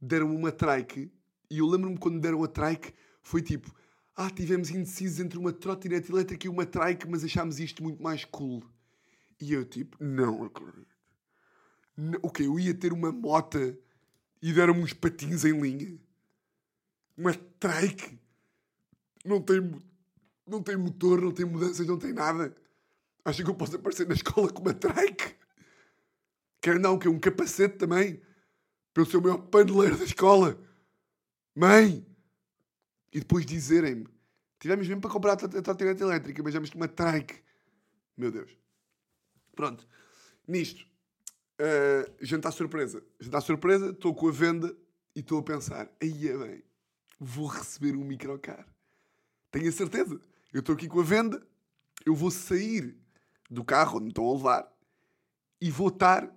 [0.00, 1.10] deram uma trike
[1.50, 3.72] e eu lembro-me quando deram a trike, foi tipo,
[4.16, 8.24] ah, tivemos indecisos entre uma trotinete elétrica e uma trike, mas achámos isto muito mais
[8.24, 8.64] cool.
[9.40, 10.86] E eu tipo, não acredito.
[11.96, 12.44] N- O quê?
[12.44, 13.78] Eu ia ter uma mota
[14.42, 15.98] e deram-me uns patins em linha?
[17.16, 18.18] Uma trike?
[19.24, 19.60] Não tem,
[20.46, 22.54] não tem motor, não tem mudanças, não tem nada.
[23.24, 25.35] Acho que eu posso aparecer na escola com uma trike?
[26.66, 28.20] Quero não, que é um capacete também.
[28.92, 30.60] Para eu ser o maior paneleiro da escola.
[31.54, 32.04] Mãe!
[33.12, 34.08] E depois dizerem-me:
[34.58, 37.40] tivemos mesmo para comprar a tro- a trotinete elétrica, mas com uma trike.
[38.16, 38.50] Meu Deus.
[39.54, 39.86] Pronto.
[40.44, 40.84] Nisto,
[41.60, 43.00] uh, jantar surpresa.
[43.20, 44.76] Jantar surpresa, estou com a venda
[45.14, 46.64] e estou a pensar: aí é bem,
[47.20, 48.66] vou receber um microcar.
[49.52, 50.20] Tenho a certeza.
[50.52, 51.46] Eu estou aqui com a venda,
[52.04, 52.98] eu vou sair
[53.48, 54.76] do carro onde me estão a levar
[55.60, 56.34] e vou estar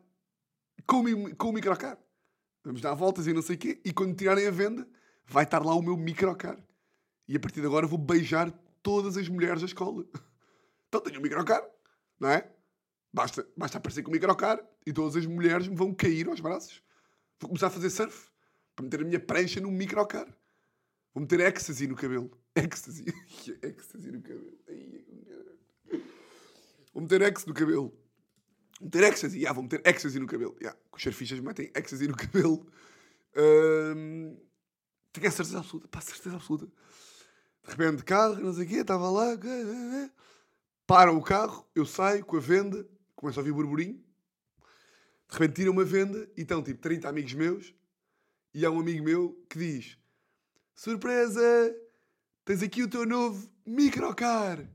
[0.89, 1.99] com o, com o microcar.
[2.63, 3.79] Vamos dar voltas e não sei o quê.
[3.85, 4.87] E quando tirarem a venda,
[5.23, 6.57] vai estar lá o meu microcar.
[7.27, 10.03] E a partir de agora vou beijar todas as mulheres da escola.
[10.89, 11.63] Então tenho um microcar,
[12.19, 12.51] não é?
[13.13, 16.81] Basta, basta aparecer com o microcar e todas as mulheres me vão cair aos braços.
[17.39, 18.31] Vou começar a fazer surf
[18.75, 20.25] para meter a minha prancha num microcar.
[21.13, 22.31] Vou meter ecstasy no cabelo.
[22.55, 23.05] Ecstasy.
[23.61, 24.57] ecstasy no cabelo.
[24.67, 26.01] Ai,
[26.91, 27.95] Vou meter ecstasy no cabelo.
[28.79, 29.39] Meter ecstasy.
[29.39, 30.55] Yeah, vou meter ecstasy no cabelo.
[30.61, 32.65] Yeah, os surfistas metem ecstasy no cabelo.
[33.35, 34.37] Ahm,
[35.11, 35.87] tenho a certeza absoluta.
[35.87, 36.65] Pá, certeza absoluta.
[37.63, 39.37] De repente, carro, não sei o quê, estava lá.
[40.87, 44.03] Param o carro, eu saio com a venda, começo a ouvir burburinho.
[45.29, 47.75] De repente tiram uma venda e estão tipo 30 amigos meus.
[48.53, 49.97] E há um amigo meu que diz:
[50.73, 51.75] Surpresa!
[52.43, 54.67] Tens aqui o teu novo microcar!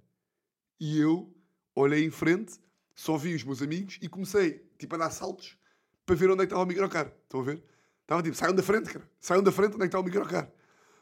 [0.79, 1.35] E eu
[1.75, 2.61] olhei em frente,
[2.95, 5.59] só vi os meus amigos e comecei tipo a dar saltos
[6.07, 7.13] para ver onde é que estava o microcar.
[7.25, 7.65] Estão a ver?
[8.03, 9.11] Estava tipo, saiam da frente, cara.
[9.19, 10.51] Saiam da frente, onde é que está o microcar?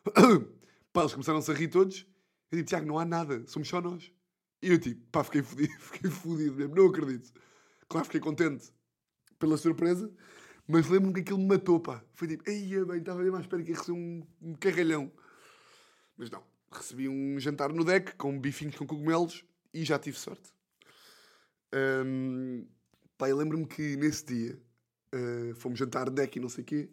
[0.92, 2.06] Pá, eles começaram-se a rir todos.
[2.50, 4.12] Eu digo, Tiago, não há nada, somos só nós.
[4.60, 7.32] E eu tipo, pá, fiquei fodido, fiquei fodido mesmo, não acredito.
[7.88, 8.72] Claro, fiquei contente
[9.38, 10.12] pela surpresa,
[10.68, 12.04] mas lembro-me que aquilo me matou, pá.
[12.12, 15.10] Foi tipo, ei, bem, estava mesmo à espera que ia receber um, um carralhão.
[16.16, 20.52] Mas não, recebi um jantar no deck com bifinhos com cogumelos e já tive sorte.
[23.18, 24.60] Pá, eu lembro-me que nesse dia
[25.14, 26.90] uh, fomos jantar deck e não sei o quê,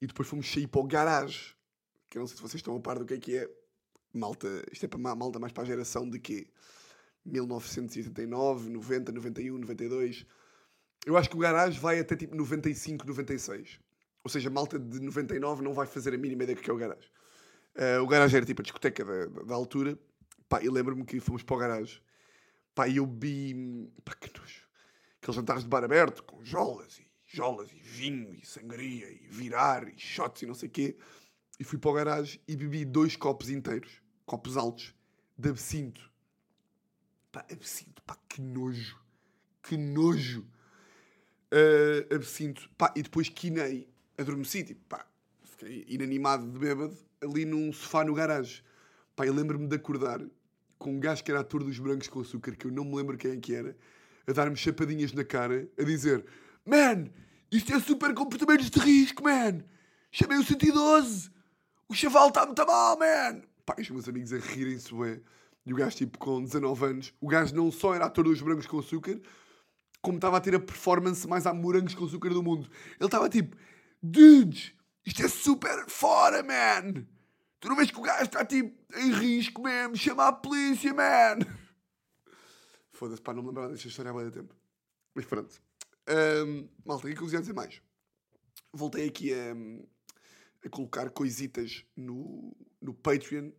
[0.00, 1.54] e depois fomos sair para o garage,
[2.08, 3.50] que eu não sei se vocês estão a par do que é que é.
[4.12, 6.48] Malta, isto é para ma- malta mais para a geração de quê?
[7.24, 10.26] 1989, 90, 91, 92.
[11.06, 13.78] Eu acho que o garage vai até tipo 95, 96.
[14.24, 16.76] Ou seja, malta de 99 não vai fazer a mínima ideia do que é o
[16.76, 17.10] garage.
[17.74, 19.98] Eh, o garage era tipo a discoteca da- da altura.
[20.48, 22.02] Pá, e lembro-me que fomos para o garage.
[22.78, 23.90] Pá, eu vi.
[24.04, 24.62] Pá, que nojo.
[25.20, 29.88] Aqueles jantares de bar aberto, com jolas e jolas e vinho e sangria e virar
[29.88, 30.96] e shots e não sei o quê.
[31.58, 34.94] E fui para o garagem e bebi dois copos inteiros, copos altos,
[35.36, 36.08] de absinto.
[37.32, 38.96] Pá, absinto, pá, que nojo.
[39.60, 40.46] Que nojo.
[41.52, 42.70] Uh, absinto.
[42.78, 45.04] Pá, e depois quinei, adormeci, tipo, pá,
[45.42, 48.62] fiquei inanimado de bêbado, ali num sofá no garagem.
[49.16, 50.24] Pá, lembro-me de acordar
[50.78, 53.16] com um gajo que era ator dos Brancos com Açúcar, que eu não me lembro
[53.18, 53.76] quem é que era,
[54.26, 56.24] a dar-me chapadinhas na cara, a dizer:
[56.64, 57.06] Man,
[57.50, 59.64] isto é super comportamentos de risco, man.
[60.10, 61.30] Chamei o 112.
[61.88, 63.42] O chaval está muito mal, man.
[63.64, 65.20] Pá, os meus amigos a rirem-se, ué.
[65.66, 68.66] E o gajo, tipo, com 19 anos, o gajo não só era ator dos Brancos
[68.66, 69.20] com Açúcar,
[70.00, 72.68] como estava a ter a performance mais a morangos com açúcar do mundo.
[72.98, 73.56] Ele estava tipo,
[74.02, 74.72] dudes,
[75.04, 77.04] isto é super fora, man.
[77.60, 81.38] Tu não vês que o gajo está tipo em risco mesmo, chama a polícia, man.
[82.92, 84.54] Foda-se, pá, não me lembrava desta história há muito tempo.
[85.14, 85.60] Mas pronto.
[86.06, 87.82] Ahm, malta, o que é eu ia dizer mais?
[88.72, 89.54] Voltei aqui a,
[90.64, 93.50] a colocar coisitas no, no Patreon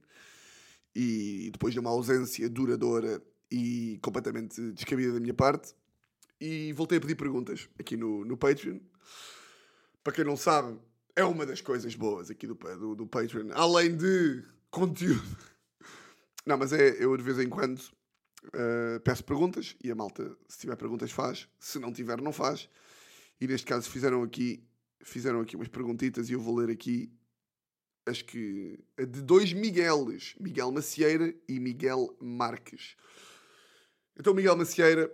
[0.95, 5.73] e depois de uma ausência duradoura e completamente descabida da minha parte,
[6.39, 8.79] e voltei a pedir perguntas aqui no, no Patreon.
[10.03, 10.79] Para quem não sabe,
[11.19, 15.37] é uma das coisas boas aqui do, do, do Patreon, além de conteúdo.
[16.45, 20.59] Não, mas é, eu de vez em quando uh, peço perguntas e a malta, se
[20.59, 21.47] tiver perguntas, faz.
[21.59, 22.69] Se não tiver, não faz.
[23.39, 24.63] E neste caso fizeram aqui,
[25.03, 27.11] fizeram aqui umas perguntitas e eu vou ler aqui
[28.05, 32.95] acho que a de dois Migueles, Miguel Macieira e Miguel Marques.
[34.17, 35.11] Então, Miguel Macieira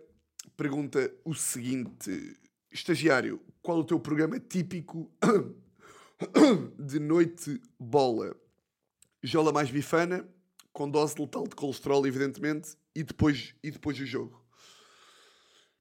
[0.55, 2.39] pergunta o seguinte:
[2.71, 5.11] Estagiário, qual o teu programa típico
[6.79, 8.35] de noite bola?
[9.23, 10.27] Jola mais bifana,
[10.71, 14.43] com dose letal de colesterol, evidentemente, e depois, e depois do jogo.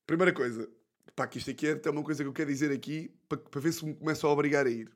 [0.06, 0.68] Primeira coisa,
[1.14, 3.60] pá, que isto aqui é até uma coisa que eu quero dizer aqui, para, para
[3.60, 4.90] ver se me começo a obrigar a ir.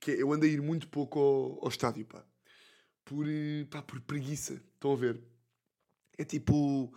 [0.00, 2.24] Que é, eu ando a ir muito pouco ao, ao estádio, pá.
[3.04, 4.54] Por, eh, pá, por preguiça.
[4.74, 5.20] Estão a ver?
[6.16, 6.92] É tipo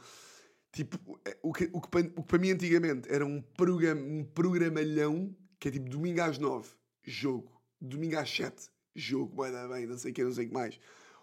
[0.74, 4.02] Tipo, é, o que, o, que, para- o que para mim antigamente era um, programa,
[4.02, 6.68] um programalhão que é tipo domingo às 9,
[7.04, 7.53] jogo.
[7.84, 9.36] Domingo às 7, jogo.
[9.36, 10.80] Vai dar bem, não sei o que, não sei o que mais.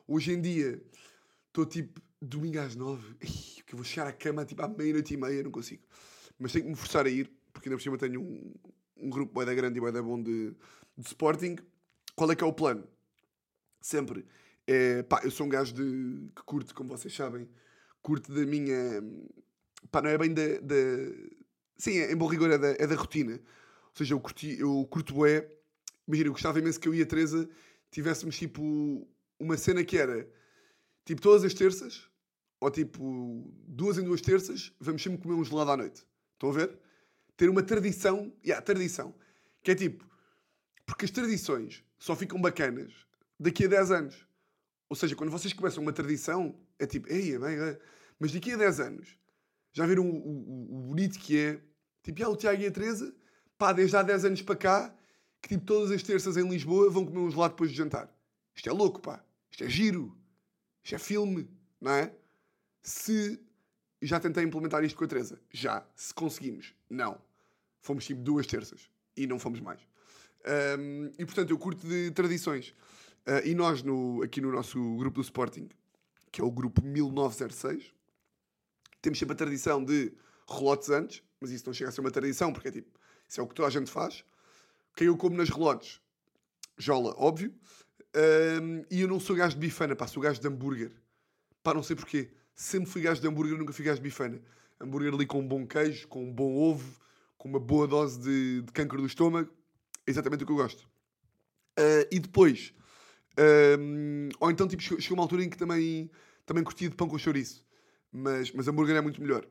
[0.07, 0.83] Hoje em dia
[1.49, 5.15] estou tipo domingo às 9, Ih, que eu vou chegar à cama tipo à meia-noite
[5.15, 5.83] e meia, não consigo.
[6.39, 8.55] Mas tenho que me forçar a ir, porque ainda por cima tenho um,
[8.97, 10.51] um grupo bué da grande e bué da bom de,
[10.97, 11.57] de Sporting.
[12.15, 12.87] Qual é que é o plano?
[13.81, 14.27] Sempre.
[14.67, 17.49] É, pá, eu sou um gajo de, que curte, como vocês sabem,
[18.03, 19.03] curte da minha.
[19.91, 20.61] Pá, não é bem da.
[20.61, 21.31] da-
[21.77, 23.35] sim, é, em bom rigor é da, é da rotina.
[23.35, 25.49] Ou seja, eu, curti, eu curto bué.
[26.07, 27.49] Imagina, eu gostava imenso que eu e a Teresa
[27.91, 29.07] tivéssemos tipo
[29.39, 30.29] uma cena que era
[31.05, 32.09] tipo todas as terças,
[32.61, 36.05] ou tipo duas em duas terças, vamos sempre comer um gelado à noite.
[36.35, 36.79] Estão a ver?
[37.37, 39.15] Ter uma tradição, yeah, tradição,
[39.63, 40.05] que é tipo,
[40.85, 42.93] porque as tradições só ficam bacanas
[43.39, 44.27] daqui a 10 anos.
[44.89, 47.81] Ou seja, quando vocês começam uma tradição, é tipo, ei, é é.
[48.19, 49.17] mas daqui a 10 anos,
[49.73, 51.61] já viram o, o- o bonito que é?
[52.03, 53.15] Tipo, já o Tiago e a Teresa,
[53.57, 54.95] pá, desde há 10 anos para cá,
[55.41, 58.13] que tipo, todas as terças em Lisboa vão comer um gelado depois de jantar.
[58.55, 59.25] Isto é louco, pá.
[59.51, 60.17] Isto é giro.
[60.83, 61.49] Isto é filme,
[61.81, 62.15] não é?
[62.83, 63.41] Se.
[64.03, 65.41] Já tentei implementar isto com a Teresa.
[65.51, 65.87] Já.
[65.95, 66.75] Se conseguimos.
[66.89, 67.21] Não.
[67.83, 68.91] Fomos tipo duas terças.
[69.17, 69.81] E não fomos mais.
[70.45, 72.75] Ahm, e portanto, eu curto de tradições.
[73.27, 75.69] Ah, e nós, no, aqui no nosso grupo do Sporting,
[76.33, 77.93] que é o grupo 1906,
[79.03, 80.13] temos sempre a tradição de
[80.49, 82.99] relotes antes, mas isso não chega a ser uma tradição, porque é tipo,
[83.29, 84.25] isso é o que toda a gente faz.
[85.01, 86.01] Eu como nas relotes?
[86.77, 87.55] Jola, óbvio.
[88.15, 90.93] Ahm, e eu não sou gajo de bifana, pá, sou gajo de hambúrguer.
[91.63, 92.31] Pá, não sei porquê.
[92.55, 94.43] Sempre fui gajo de hambúrguer, nunca fui gajo de bifana.
[94.79, 97.01] Hambúrguer ali com um bom queijo, com um bom ovo,
[97.39, 99.51] com uma boa dose de, de câncer do estômago.
[100.07, 100.87] É exatamente o que eu gosto.
[101.79, 102.75] Ah, e depois,
[103.39, 106.11] ahm, ou então tipo, chegou uma altura em que também,
[106.45, 107.65] também curtia de pão com chouriço.
[108.13, 109.47] Mas, mas hambúrguer é muito melhor.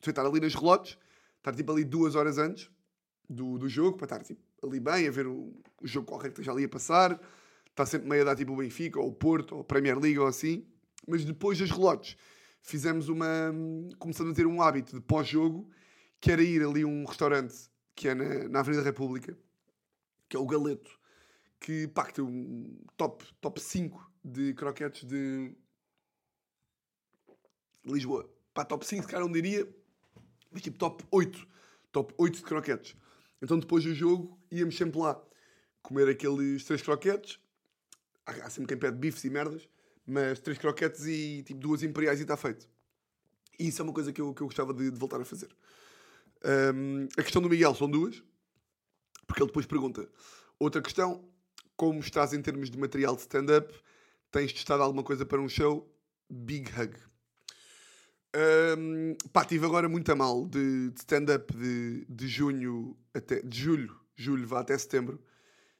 [0.00, 0.96] Você estar ali nas relotes,
[1.38, 2.70] estar tipo ali duas horas antes
[3.28, 6.34] do, do jogo, para estar tipo, ali bem, a ver o, o jogo qualquer que
[6.34, 7.20] esteja ali a passar.
[7.70, 10.18] Está sempre meio a dar tipo o Benfica, ou o Porto, ou a Premier League,
[10.18, 10.66] ou assim.
[11.06, 12.16] Mas depois das relotes,
[12.60, 13.52] fizemos uma.
[13.98, 15.68] Começamos a ter um hábito de pós-jogo,
[16.20, 19.36] que era ir ali a um restaurante que é na, na Avenida República,
[20.28, 20.90] que é o Galeto,
[21.60, 25.54] que pá, que tem um top, top 5 de croquetes de
[27.84, 28.28] Lisboa.
[28.54, 29.68] Pá, top 5, cara, não diria,
[30.50, 31.48] mas tipo top 8.
[31.90, 32.96] Top 8 de croquetes.
[33.42, 35.20] Então depois do jogo íamos sempre lá
[35.82, 37.40] comer aqueles três croquetes.
[38.24, 39.68] Há sempre quem pede bifes e merdas,
[40.06, 42.68] mas três croquetes e tipo duas imperiais e está feito.
[43.58, 45.48] E isso é uma coisa que eu, que eu gostava de, de voltar a fazer.
[46.74, 48.22] Hum, a questão do Miguel são duas,
[49.26, 50.08] porque ele depois pergunta.
[50.58, 51.28] Outra questão,
[51.76, 53.74] como estás em termos de material de stand-up?
[54.30, 55.92] Tens testado alguma coisa para um show?
[56.30, 56.96] Big hug.
[58.34, 63.60] Hum, pá, tive agora muito a mal de, de stand-up de, de junho até de
[63.60, 65.22] julho, julho vá até setembro.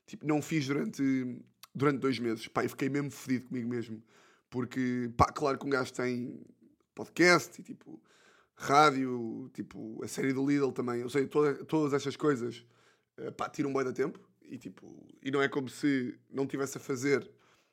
[0.07, 1.43] Tipo, não fiz durante,
[1.75, 2.49] durante dois meses.
[2.49, 4.03] Pá, e fiquei mesmo fedido comigo mesmo.
[4.51, 6.45] Porque, pá, claro que um gajo tem
[6.95, 8.03] podcast e tipo
[8.55, 11.01] rádio, tipo a série do Lidl também.
[11.01, 12.65] Eu sei, toda, todas estas coisas,
[13.17, 14.21] eh, pá, tiram um da tempo.
[14.43, 17.31] E tipo, e não é como se não tivesse a fazer,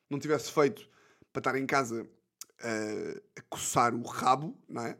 [0.09, 0.87] não tivesse feito
[1.33, 2.07] para estar em casa
[2.61, 4.97] a, coçar o rabo, não é?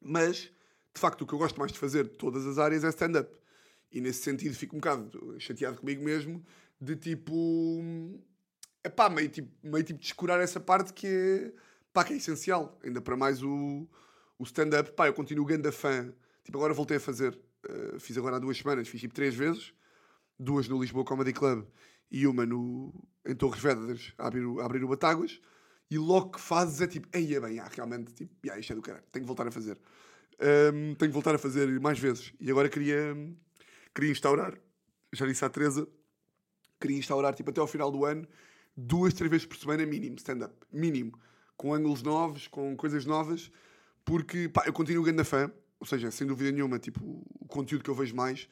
[0.00, 0.50] Mas,
[0.94, 3.34] de facto, o que eu gosto mais de fazer de todas as áreas é stand-up.
[3.90, 6.44] E nesse sentido fico um bocado chateado comigo mesmo,
[6.80, 7.80] de tipo.
[8.82, 11.52] É pá, meio tipo, meio tipo descurar essa parte que é,
[11.92, 12.78] pá, que é essencial.
[12.84, 13.88] Ainda para mais o,
[14.38, 14.92] o stand-up.
[14.92, 16.12] Pá, eu continuo grande fã.
[16.42, 17.38] Tipo, agora voltei a fazer.
[17.68, 19.72] eh, fiz agora há duas semanas, fiz tipo três vezes.
[20.38, 21.64] Duas no Lisboa Comedy Club
[22.10, 22.92] e uma no,
[23.24, 25.40] em Torres Vedras, a abrir, o- a abrir o Batáguas.
[25.90, 28.76] E logo que fazes é tipo, ei, é bem, ah, realmente, tipo, yeah, isto é
[28.76, 29.78] do caralho, tenho que voltar a fazer.
[30.40, 32.32] Ahm, tenho que voltar a fazer mais vezes.
[32.40, 33.14] E agora queria,
[33.94, 34.58] queria instaurar,
[35.12, 35.86] já disse à Teresa,
[36.80, 38.26] queria instaurar, tipo, até ao final do ano,
[38.76, 40.54] duas, três vezes por semana, mínimo, stand-up.
[40.72, 41.18] Mínimo.
[41.56, 43.50] Com ângulos novos, com coisas novas,
[44.04, 47.00] porque, pá, eu continuo grande fã, ou seja, sem dúvida nenhuma, tipo,
[47.40, 48.48] o conteúdo que eu vejo mais,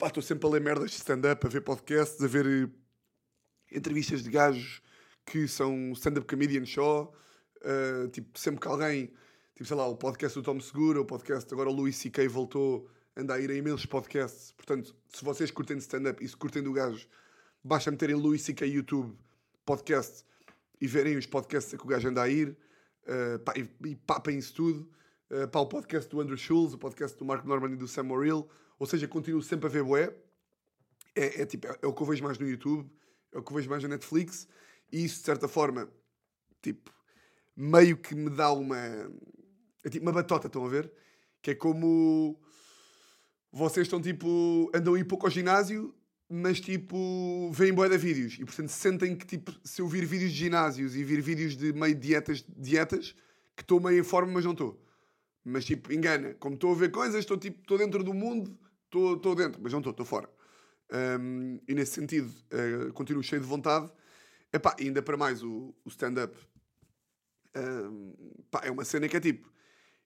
[0.00, 4.30] estou sempre a ler merdas de stand-up, a ver podcasts, a ver eh, entrevistas de
[4.30, 4.82] gajos
[5.24, 7.12] que são stand-up comedian só,
[7.58, 9.12] uh, tipo, sempre que alguém,
[9.54, 12.26] tipo, sei lá, o podcast do Tom Segura, o podcast, agora o Louis C.K.
[12.28, 16.36] voltou, anda a ir a imensos podcasts, portanto, se vocês curtem de stand-up e se
[16.36, 17.06] curtem do gajo,
[17.62, 18.66] basta meterem Louis C.K.
[18.66, 19.16] YouTube
[19.64, 20.24] podcast
[20.80, 22.56] e verem os podcasts a que o gajo anda a ir,
[23.06, 24.90] uh, pá, e, e papem isso tudo,
[25.30, 28.04] uh, pá, o podcast do Andrew Schulz, o podcast do Mark Norman e do Sam
[28.04, 30.12] Morrill, ou seja, continuo sempre a ver bué,
[31.14, 32.90] é, é, tipo, é, é o que eu vejo mais no YouTube,
[33.32, 34.48] é o que eu vejo mais na Netflix,
[34.92, 35.88] e isso, de certa forma,
[36.60, 36.92] tipo,
[37.56, 38.76] meio que me dá uma,
[39.84, 40.92] É tipo uma batota, estão a ver?
[41.40, 42.38] Que é como
[43.52, 44.70] vocês estão tipo.
[44.74, 45.94] andam ir pouco ao ginásio,
[46.28, 47.50] mas tipo.
[47.52, 48.38] veem boia de vídeos.
[48.40, 51.72] E portanto sentem que tipo, se eu vir vídeos de ginásios e vir vídeos de
[51.72, 53.14] meio dietas, dietas
[53.54, 54.82] que estou meio em forma, mas não estou.
[55.44, 56.34] Mas tipo, engana.
[56.34, 59.72] Como estou a ver coisas, estou tipo, estou dentro do mundo, estou, estou dentro, mas
[59.72, 60.28] não estou, estou fora.
[61.20, 63.90] Um, e nesse sentido, uh, continuo cheio de vontade.
[64.52, 66.36] Epá, ainda para mais o, o stand-up.
[67.56, 68.14] Um,
[68.62, 69.50] é uma cena que é tipo,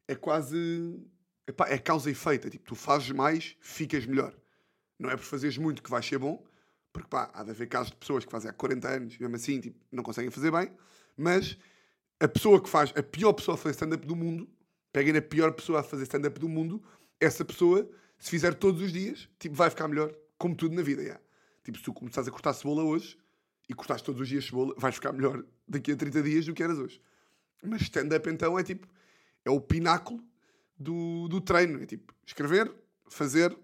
[0.06, 1.00] é quase.
[1.46, 2.46] Epá, é causa e efeito.
[2.46, 4.34] É tipo, tu fazes mais, ficas melhor.
[4.98, 6.44] Não é por fazeres muito que vais ser bom,
[6.92, 9.60] porque pá, há de haver casos de pessoas que fazem há 40 anos, mesmo assim,
[9.60, 10.72] tipo, não conseguem fazer bem,
[11.16, 11.58] mas
[12.18, 14.48] a pessoa que faz, a pior pessoa a fazer stand-up do mundo,
[14.92, 16.82] peguem na pior pessoa a fazer stand-up do mundo,
[17.20, 21.02] essa pessoa, se fizer todos os dias, tipo, vai ficar melhor, como tudo na vida,
[21.02, 21.20] yeah.
[21.62, 23.18] Tipo, se tu começares a cortar cebola hoje,
[23.68, 26.62] e cortaste todos os dias cebola, vais ficar melhor daqui a 30 dias do que
[26.62, 27.00] eras hoje.
[27.62, 28.86] Mas stand-up, então, é tipo,
[29.44, 30.22] é o pináculo
[30.78, 31.82] do, do treino.
[31.82, 32.72] É tipo, escrever,
[33.08, 33.56] fazer,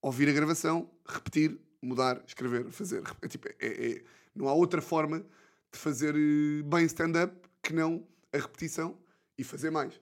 [0.00, 3.02] ouvir a gravação, repetir, mudar, escrever, fazer.
[3.22, 5.20] É, tipo, é, é, não há outra forma
[5.72, 8.96] de fazer eh, bem stand-up que não a repetição
[9.36, 10.00] e fazer mais.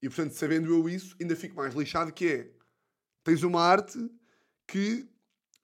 [0.00, 2.50] E portanto, sabendo eu isso, ainda fico mais lixado que é
[3.22, 3.98] tens uma arte
[4.66, 5.06] que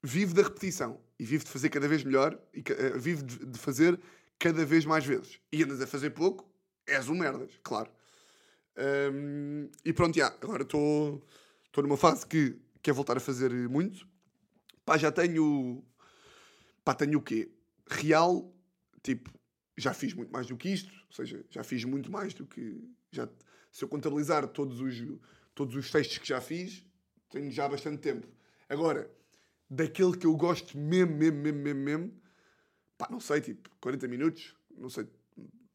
[0.01, 3.59] vive da repetição e vive de fazer cada vez melhor e uh, vive de, de,
[3.59, 3.99] fazer
[4.39, 5.39] cada vez mais vezes.
[5.51, 6.49] E andas a fazer pouco,
[6.87, 7.91] és um merdas, claro.
[9.13, 11.21] Um, e pronto, já, agora estou
[11.77, 14.07] numa fase que quer voltar a fazer muito.
[14.85, 15.83] Pá, já tenho.
[16.85, 17.51] Pá, tenho o quê?
[17.89, 18.51] Real,
[19.03, 19.29] tipo,
[19.77, 22.81] já fiz muito mais do que isto, ou seja, já fiz muito mais do que.
[23.11, 23.27] Já,
[23.71, 24.95] se eu contabilizar todos os,
[25.53, 26.85] todos os textos que já fiz,
[27.29, 28.27] tenho já bastante tempo.
[28.69, 29.11] Agora,
[29.69, 32.13] daquele que eu gosto mesmo, mesmo, mesmo, mesmo, mesmo,
[32.97, 35.07] pá, não sei, tipo, 40 minutos, não sei.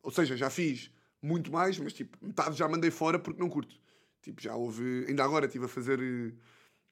[0.02, 0.90] Ou seja, já fiz
[1.22, 3.74] muito mais, mas tipo, metade já mandei fora porque não curto.
[4.20, 5.04] Tipo, já houve.
[5.08, 6.00] Ainda agora estive a fazer.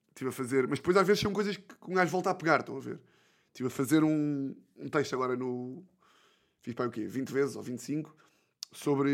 [0.08, 0.66] Estive a fazer.
[0.68, 3.00] Mas depois às vezes são coisas que um gajo volta a pegar, estão a ver?
[3.48, 5.84] Estive a fazer um, um texto agora no.
[6.60, 7.06] Fiz para o quê?
[7.06, 8.14] 20 vezes ou 25
[8.70, 9.10] sobre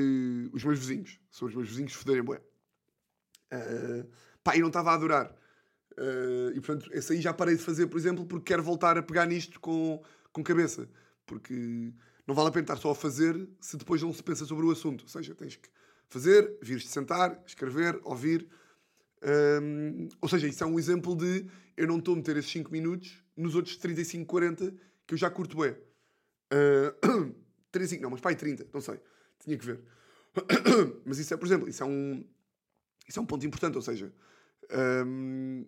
[0.53, 1.19] os meus vizinhos.
[1.31, 2.41] Sobre os meus vizinhos foderem bué.
[3.53, 4.09] Uh,
[4.45, 5.35] pá, e não estava a adorar.
[5.99, 9.03] Uh, e portanto, esse aí já parei de fazer, por exemplo, porque quero voltar a
[9.03, 10.01] pegar nisto com,
[10.33, 10.89] com cabeça.
[11.27, 11.93] Porque
[12.25, 14.71] não vale a pena estar só a fazer se depois não se pensa sobre o
[14.71, 15.03] assunto.
[15.03, 15.69] Ou seja, tens que
[16.09, 18.49] fazer, vires-te sentar, escrever, ouvir.
[19.61, 22.71] Um, ou seja, isso é um exemplo de eu não estou a meter esses 5
[22.71, 24.75] minutos nos outros 35, 40
[25.07, 25.73] que eu já curto bem.
[26.53, 27.35] Uh,
[27.73, 29.01] 35, não, mas pai, 30, não sei.
[29.41, 29.81] Tinha que ver.
[31.05, 32.25] mas isso é, por exemplo, isso é um,
[33.09, 33.75] isso é um ponto importante.
[33.75, 34.13] Ou seja,
[35.05, 35.67] um,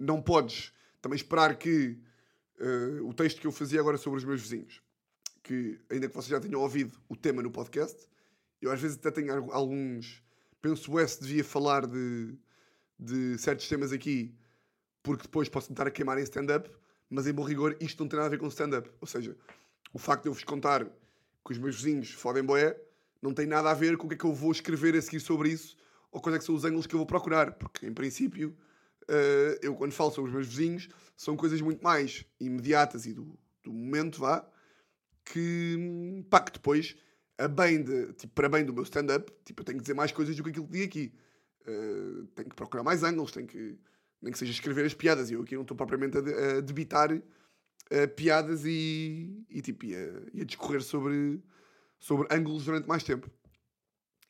[0.00, 1.98] não podes também esperar que
[2.58, 4.82] uh, o texto que eu fazia agora sobre os meus vizinhos,
[5.42, 8.08] que ainda que vocês já tenham ouvido o tema no podcast,
[8.60, 10.22] eu às vezes até tenho alguns.
[10.60, 12.34] Penso é se devia falar de,
[12.98, 14.34] de certos temas aqui,
[15.02, 16.70] porque depois posso tentar a queimar em stand-up,
[17.08, 18.90] mas em bom rigor isto não tem nada a ver com stand-up.
[19.00, 19.36] Ou seja,
[19.92, 22.78] o facto de eu vos contar que os meus vizinhos fodem boé
[23.22, 25.20] não tem nada a ver com o que é que eu vou escrever a seguir
[25.20, 25.76] sobre isso
[26.12, 28.56] ou quais é que são os ângulos que eu vou procurar, porque em princípio
[29.10, 33.38] uh, eu quando falo sobre os meus vizinhos são coisas muito mais imediatas e do,
[33.62, 34.48] do momento, vá,
[35.24, 36.96] que, pá, que depois,
[37.36, 40.12] a bem de, tipo, para bem do meu stand-up, tipo, eu tenho que dizer mais
[40.12, 41.12] coisas do que aquilo que digo aqui.
[41.66, 43.78] Uh, tenho que procurar mais ângulos, tenho que,
[44.22, 45.30] nem que seja escrever as piadas.
[45.30, 46.20] E eu aqui não estou propriamente a,
[46.58, 51.42] a debitar uh, piadas e, e, tipo, e a, e a discorrer sobre,
[51.98, 53.30] sobre ângulos durante mais tempo.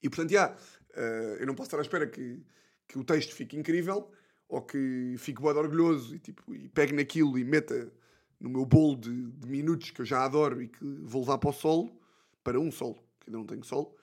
[0.02, 2.42] E portanto, já, uh, eu não posso estar à espera que,
[2.88, 4.10] que o texto fique incrível,
[4.50, 7.90] ou que fique bode orgulhoso e, tipo, e pegue naquilo e meta
[8.38, 11.50] no meu bolo de, de, minutos que eu já adoro e que vou levar para
[11.50, 11.92] o solo,
[12.42, 13.94] para um solo, que ainda não tenho solo,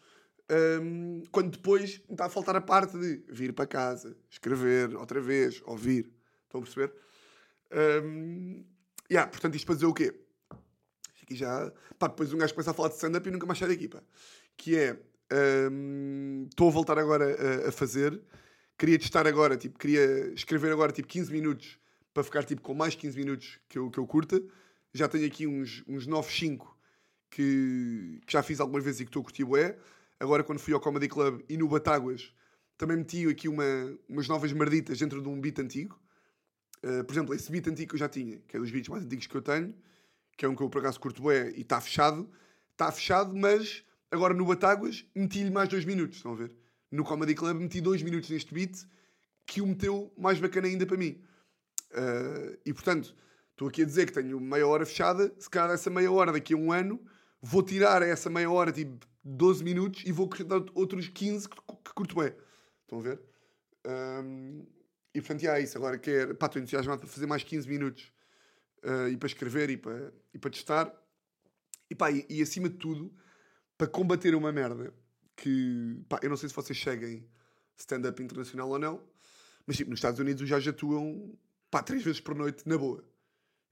[0.81, 5.19] um, quando depois me está a faltar a parte de vir para casa, escrever outra
[5.19, 6.09] vez, ouvir.
[6.43, 6.93] Estão a perceber?
[8.05, 8.63] Um,
[9.11, 10.17] yeah, portanto, isto para dizer o quê?
[11.21, 11.69] Aqui já.
[11.99, 14.01] Pá, depois um gajo começa a falar de stand-up e nunca mais sai daqui, pá.
[14.55, 14.99] Que é.
[16.49, 18.17] Estou um, a voltar agora a, a fazer
[18.77, 21.79] queria testar agora, tipo, queria escrever agora tipo 15 minutos
[22.13, 24.41] para ficar tipo com mais 15 minutos que eu, que eu curta.
[24.93, 26.77] Já tenho aqui uns, uns novos 5
[27.29, 29.77] que, que já fiz algumas vezes e que estou a curtir bué.
[30.19, 32.33] Agora quando fui ao Comedy Club e no Batáguas
[32.77, 33.63] também meti aqui uma,
[34.07, 35.99] umas novas marditas dentro de um beat antigo.
[36.83, 39.03] Uh, por exemplo, esse beat antigo que eu já tinha, que é dos beats mais
[39.03, 39.73] antigos que eu tenho,
[40.37, 42.29] que é um que eu por acaso curto bué e está fechado.
[42.71, 46.51] Está fechado, mas agora no Batáguas meti-lhe mais 2 minutos, estão a ver?
[46.91, 48.85] No Comedy Club meti dois minutos neste beat
[49.45, 51.23] que o meteu mais bacana ainda para mim.
[51.91, 53.15] Uh, e portanto,
[53.51, 55.33] estou aqui a dizer que tenho meia hora fechada.
[55.39, 56.99] Se calhar essa meia hora daqui a um ano
[57.41, 61.55] vou tirar essa meia hora tipo 12 minutos e vou acrescentar outros 15 que,
[61.93, 62.33] curto bem.
[62.81, 63.21] Estão a ver?
[63.85, 64.65] Um,
[65.13, 65.77] e portanto, é isso.
[65.77, 68.11] Agora quero, pá, estou entusiasmado para fazer mais 15 minutos
[68.83, 70.93] uh, e para escrever e para, e para testar.
[71.89, 73.13] E pá, e, e acima de tudo,
[73.77, 74.93] para combater uma merda
[75.37, 77.25] que, pá, eu não sei se vocês seguem
[77.77, 79.01] stand-up internacional ou não,
[79.65, 81.37] mas tipo, nos Estados Unidos já atuam,
[81.69, 83.07] pá, três vezes por noite, na boa.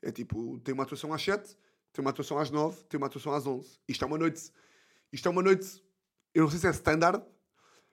[0.01, 1.57] É tipo, tem uma atuação às 7,
[1.91, 3.79] tem uma atuação às 9, tem uma atuação às 11.
[3.87, 4.51] Isto é uma noite,
[5.11, 5.83] isto é uma noite,
[6.33, 7.25] eu não sei se é standard,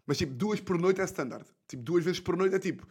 [0.06, 1.46] mas tipo, duas por noite é standard.
[1.66, 2.86] Tipo, duas vezes por noite é tipo,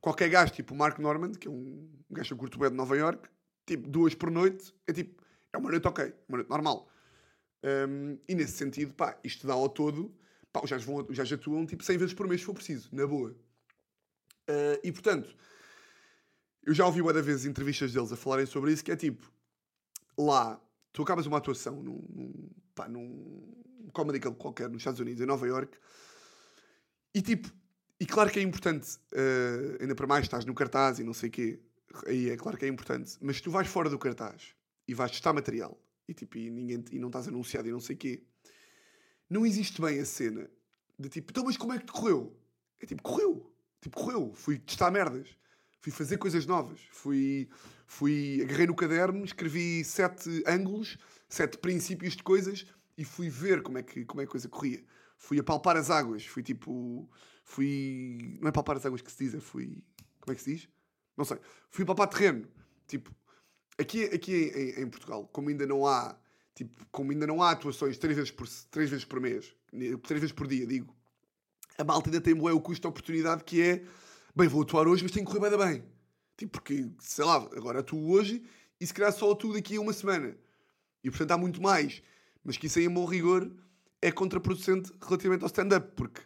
[0.00, 3.28] qualquer gajo, tipo o Mark Norman, que é um gajo curto bem de Nova York,
[3.64, 5.22] tipo, duas por noite é tipo,
[5.52, 6.88] é uma noite ok, uma noite normal.
[7.64, 10.14] Um, e nesse sentido, pá, isto dá ao todo,
[10.56, 12.88] pá, os gajos, vão, os gajos atuam tipo 100 vezes por mês se for preciso,
[12.92, 13.30] na boa.
[14.48, 15.36] Uh, e portanto,
[16.64, 19.30] eu já ouvi várias vezes entrevistas deles a falarem sobre isso, que é tipo,
[20.16, 20.60] lá,
[20.92, 23.54] tu acabas uma atuação num, num, pá, num
[23.92, 25.76] comedy club qualquer nos Estados Unidos, em Nova York,
[27.14, 27.52] e tipo,
[28.00, 31.28] e claro que é importante, uh, ainda para mais estás no cartaz e não sei
[31.28, 31.60] o quê,
[32.06, 34.54] aí é claro que é importante, mas tu vais fora do cartaz
[34.88, 35.78] e vais testar material
[36.08, 38.22] e, tipo, e, ninguém, e não estás anunciado e não sei o quê,
[39.28, 40.48] não existe bem a cena
[40.98, 42.36] de tipo, então mas como é que te correu?
[42.80, 45.28] É tipo, correu, tipo, correu, fui testar merdas,
[45.80, 47.48] fui fazer coisas novas, fui,
[47.86, 50.98] fui, agarrei no caderno, escrevi sete ângulos,
[51.28, 52.66] sete princípios de coisas
[52.96, 54.84] e fui ver como é que, como é que a coisa corria
[55.16, 57.08] fui a palpar as águas, fui tipo.
[57.44, 58.38] Fui.
[58.40, 59.82] Não é palpar as águas que se diz, é fui.
[60.20, 60.68] Como é que se diz?
[61.16, 61.38] Não sei.
[61.70, 62.48] Fui palpar terreno.
[62.86, 63.14] Tipo,
[63.78, 66.16] aqui, aqui em, em, Portugal, como ainda não há.
[66.56, 69.54] Tipo, como ainda não há atuações três vezes por, três vezes por mês,
[70.02, 70.96] três vezes por dia, digo,
[71.76, 73.84] a malta ainda tem bué o custo de oportunidade que é
[74.34, 75.84] bem, vou atuar hoje, mas tem que correr bem, bem.
[76.34, 78.42] Tipo, porque, sei lá, agora atuo hoje
[78.80, 80.34] e se calhar só atuo daqui a uma semana.
[81.04, 82.02] E portanto há muito mais.
[82.42, 83.50] Mas que isso aí, em bom rigor,
[84.00, 86.22] é contraproducente relativamente ao stand-up, porque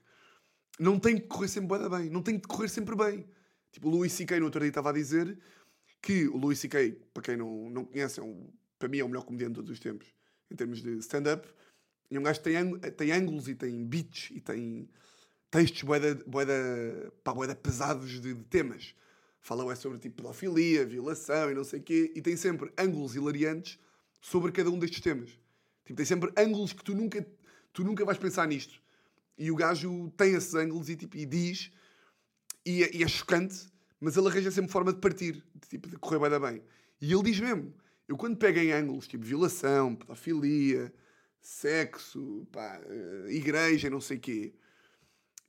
[0.79, 3.27] não tem que correr sempre bem, não tem que correr sempre bem.
[3.73, 4.39] Tipo, o Louis C.K.
[4.39, 5.39] no outro dia estava a dizer
[6.01, 9.09] que o Louis C.K., para quem não, não conhece, é um, para mim é o
[9.09, 10.09] melhor comediante de todos os tempos,
[10.51, 11.49] em termos de stand-up.
[12.11, 14.89] E um gajo tem, tem ângulos e tem beats e tem
[15.51, 18.95] textos boeda, boeda, pá, boeda pesados de, de temas.
[19.41, 23.15] Falam é sobre tipo pedofilia, violação e não sei o quê, e tem sempre ângulos
[23.15, 23.79] hilariantes
[24.21, 25.31] sobre cada um destes temas.
[25.85, 27.27] Tipo, tem sempre ângulos que tu nunca
[27.73, 28.81] tu nunca vais pensar nisto.
[29.39, 31.71] E o gajo tem esses ângulos e, tipo, e diz,
[32.65, 33.67] e é, e é, chocante,
[33.99, 36.63] mas ele arranja sempre forma de partir, de, tipo, de correr bem.
[37.01, 37.73] E ele diz mesmo,
[38.11, 40.93] eu quando pego em ângulos, tipo violação, pedofilia,
[41.41, 44.53] sexo, pá, eh, igreja, não sei quê,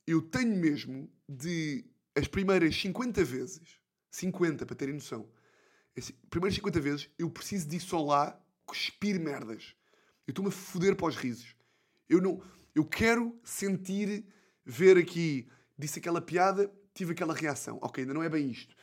[0.06, 1.84] eu tenho mesmo de,
[2.14, 3.80] as primeiras 50 vezes,
[4.12, 5.28] 50 para terem noção,
[5.98, 9.74] as primeiras 50 vezes eu preciso de lá cuspir merdas.
[10.24, 11.56] Eu estou-me a foder para os risos.
[12.08, 12.40] Eu não.
[12.76, 14.24] Eu quero sentir,
[14.64, 17.80] ver aqui, disse aquela piada, tive aquela reação.
[17.82, 18.76] Ok, ainda não é bem isto.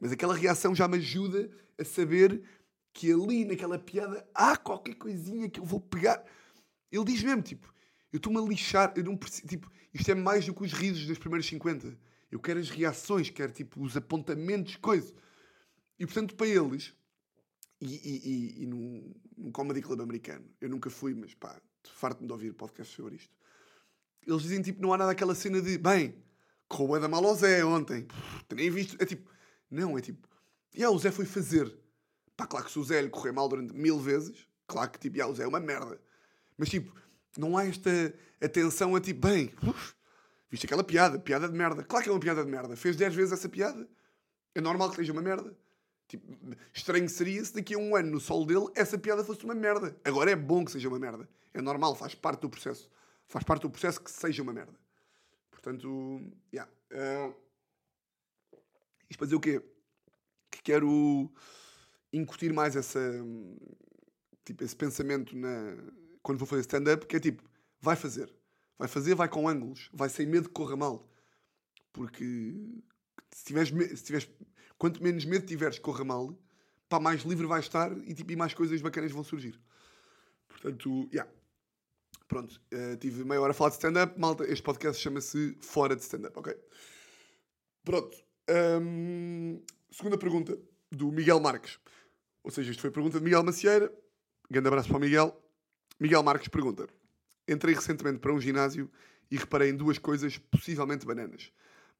[0.00, 2.42] Mas aquela reação já me ajuda a saber
[2.96, 6.24] que ali naquela piada há qualquer coisinha que eu vou pegar.
[6.90, 7.70] Ele diz mesmo, tipo,
[8.10, 11.06] eu estou-me a lixar, eu não preciso, tipo, isto é mais do que os risos
[11.06, 11.94] das primeiras 50.
[12.30, 15.12] Eu quero as reações, quero, tipo, os apontamentos, coisa.
[15.98, 16.94] E, portanto, para eles,
[17.82, 22.26] e, e, e, e num, num comedy club americano, eu nunca fui, mas pá, farto-me
[22.26, 23.36] de ouvir podcasts sobre isto.
[24.26, 26.14] Eles dizem tipo, não há nada aquela cena de bem,
[26.66, 28.08] correu da mal ao Zé ontem,
[28.54, 28.96] nem visto.
[28.98, 29.30] É tipo,
[29.70, 30.26] não, é tipo,
[30.74, 31.85] e yeah, o Zé foi fazer.
[32.36, 35.16] Pá, claro que se o Zé lhe correr mal durante mil vezes, claro que tipo,
[35.16, 36.00] yeah, o Zé é uma merda.
[36.58, 36.94] Mas tipo,
[37.36, 37.90] não há esta
[38.42, 39.94] atenção a tipo, bem, uf,
[40.50, 41.82] viste aquela piada, piada de merda.
[41.82, 42.76] Claro que é uma piada de merda.
[42.76, 43.88] Fez 10 vezes essa piada.
[44.54, 45.56] É normal que seja uma merda.
[46.08, 49.54] Tipo, estranho seria se daqui a um ano no solo dele essa piada fosse uma
[49.54, 49.96] merda.
[50.04, 51.28] Agora é bom que seja uma merda.
[51.52, 52.90] É normal, faz parte do processo.
[53.26, 54.78] Faz parte do processo que seja uma merda.
[55.50, 56.20] Portanto,
[56.52, 56.70] yeah.
[56.92, 57.34] Uh,
[59.10, 59.60] isto para dizer o quê?
[60.50, 61.32] Que quero
[62.16, 63.00] incutir mais essa,
[64.44, 65.76] tipo, esse pensamento na,
[66.22, 67.42] quando vou fazer stand-up, que é tipo,
[67.80, 68.32] vai fazer.
[68.78, 69.88] Vai fazer, vai com ângulos.
[69.92, 71.08] Vai sem medo que corra mal.
[71.92, 72.24] Porque
[73.32, 74.28] se tiveres, se tiveres
[74.78, 76.38] quanto menos medo tiveres que corra mal,
[76.88, 79.58] pá, mais livre vais estar e, tipo, e mais coisas bacanas vão surgir.
[80.48, 81.30] Portanto, yeah.
[82.28, 84.18] Pronto, uh, tive meia hora a falar de stand-up.
[84.18, 86.56] Malta, este podcast chama-se Fora de Stand-up, ok?
[87.84, 88.18] Pronto.
[88.50, 89.62] Um,
[89.92, 90.58] segunda pergunta
[90.90, 91.78] do Miguel Marques.
[92.46, 93.92] Ou seja, isto foi a pergunta de Miguel Macieira.
[94.48, 95.36] Grande abraço para o Miguel.
[95.98, 96.86] Miguel Marques pergunta:
[97.48, 98.88] Entrei recentemente para um ginásio
[99.28, 101.50] e reparei em duas coisas possivelmente bananas.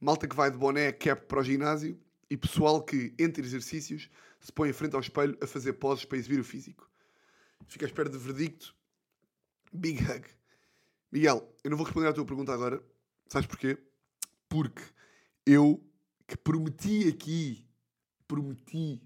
[0.01, 4.53] Malta que vai de boné cap para o ginásio e pessoal que, entre exercícios, se
[4.53, 6.89] põe em frente ao espelho a fazer poses para exibir o físico.
[7.67, 8.73] Fica à espera de verdicto
[9.73, 10.29] Big hug.
[11.11, 12.81] Miguel, eu não vou responder à tua pergunta agora.
[13.27, 13.77] Sabes porquê?
[14.49, 14.83] Porque
[15.45, 15.85] eu
[16.25, 17.67] que prometi aqui,
[18.29, 19.03] prometi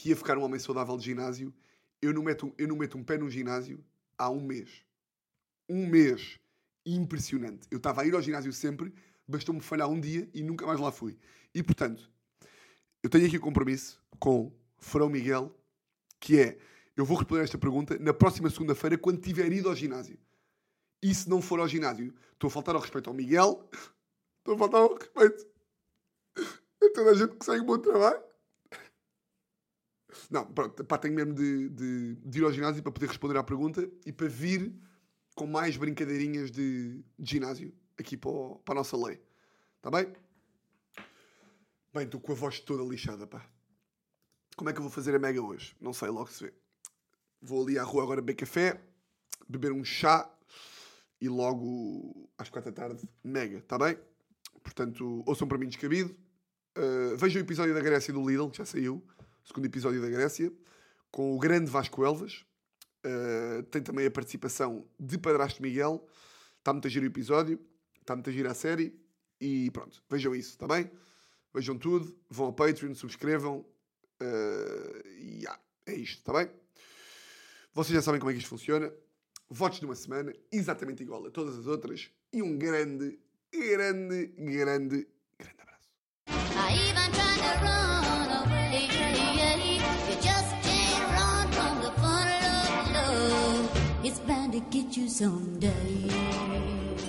[0.00, 1.52] que ia ficar um homem saudável de ginásio,
[2.00, 3.84] eu não meto, eu não meto um pé no ginásio
[4.16, 4.82] há um mês.
[5.68, 6.38] Um mês.
[6.86, 7.68] Impressionante.
[7.70, 8.94] Eu estava a ir ao ginásio sempre,
[9.28, 11.18] bastou-me falhar um dia e nunca mais lá fui.
[11.54, 12.10] E portanto,
[13.02, 15.54] eu tenho aqui um compromisso com Frão Miguel,
[16.18, 16.58] que é,
[16.96, 20.18] eu vou responder esta pergunta na próxima segunda-feira, quando tiver ido ao ginásio.
[21.02, 23.68] E se não for ao ginásio, estou a faltar ao respeito ao Miguel,
[24.40, 25.46] estou a faltar ao respeito
[26.82, 28.29] a toda a gente que segue o meu trabalho.
[30.30, 33.42] Não, pronto, pá, tenho mesmo de, de, de, ir ao ginásio para poder responder à
[33.42, 34.72] pergunta e para vir
[35.34, 39.20] com mais brincadeirinhas de, de ginásio aqui para, o, para a nossa lei.
[39.76, 40.12] Está bem?
[41.92, 43.44] Bem, estou com a voz toda lixada, pá.
[44.56, 45.74] Como é que eu vou fazer a mega hoje?
[45.80, 46.54] Não sei, logo se vê.
[47.40, 48.80] Vou ali à rua agora beber café,
[49.48, 50.30] beber um chá
[51.20, 53.98] e logo às quatro da tarde, mega, está bem?
[54.62, 56.14] Portanto, ouçam para mim descabido.
[56.76, 59.02] Uh, vejam o episódio da Grécia do Lidl, que já saiu.
[59.44, 60.52] Segundo episódio da Grécia.
[61.10, 62.44] Com o grande Vasco Elvas.
[63.04, 66.06] Uh, tem também a participação de Padrasto Miguel.
[66.58, 67.60] Está muito a giro o episódio.
[68.00, 68.98] Está muito a giro a série.
[69.40, 70.90] E pronto, vejam isso, está bem?
[71.54, 72.14] Vejam tudo.
[72.28, 73.64] Vão ao Patreon, subscrevam.
[74.20, 76.50] Uh, e yeah, é isto, está bem?
[77.72, 78.92] Vocês já sabem como é que isto funciona.
[79.48, 82.10] Votos de uma semana, exatamente igual a todas as outras.
[82.32, 83.18] E um grande,
[83.52, 85.88] grande, grande, grande abraço.
[94.68, 96.90] Get you someday.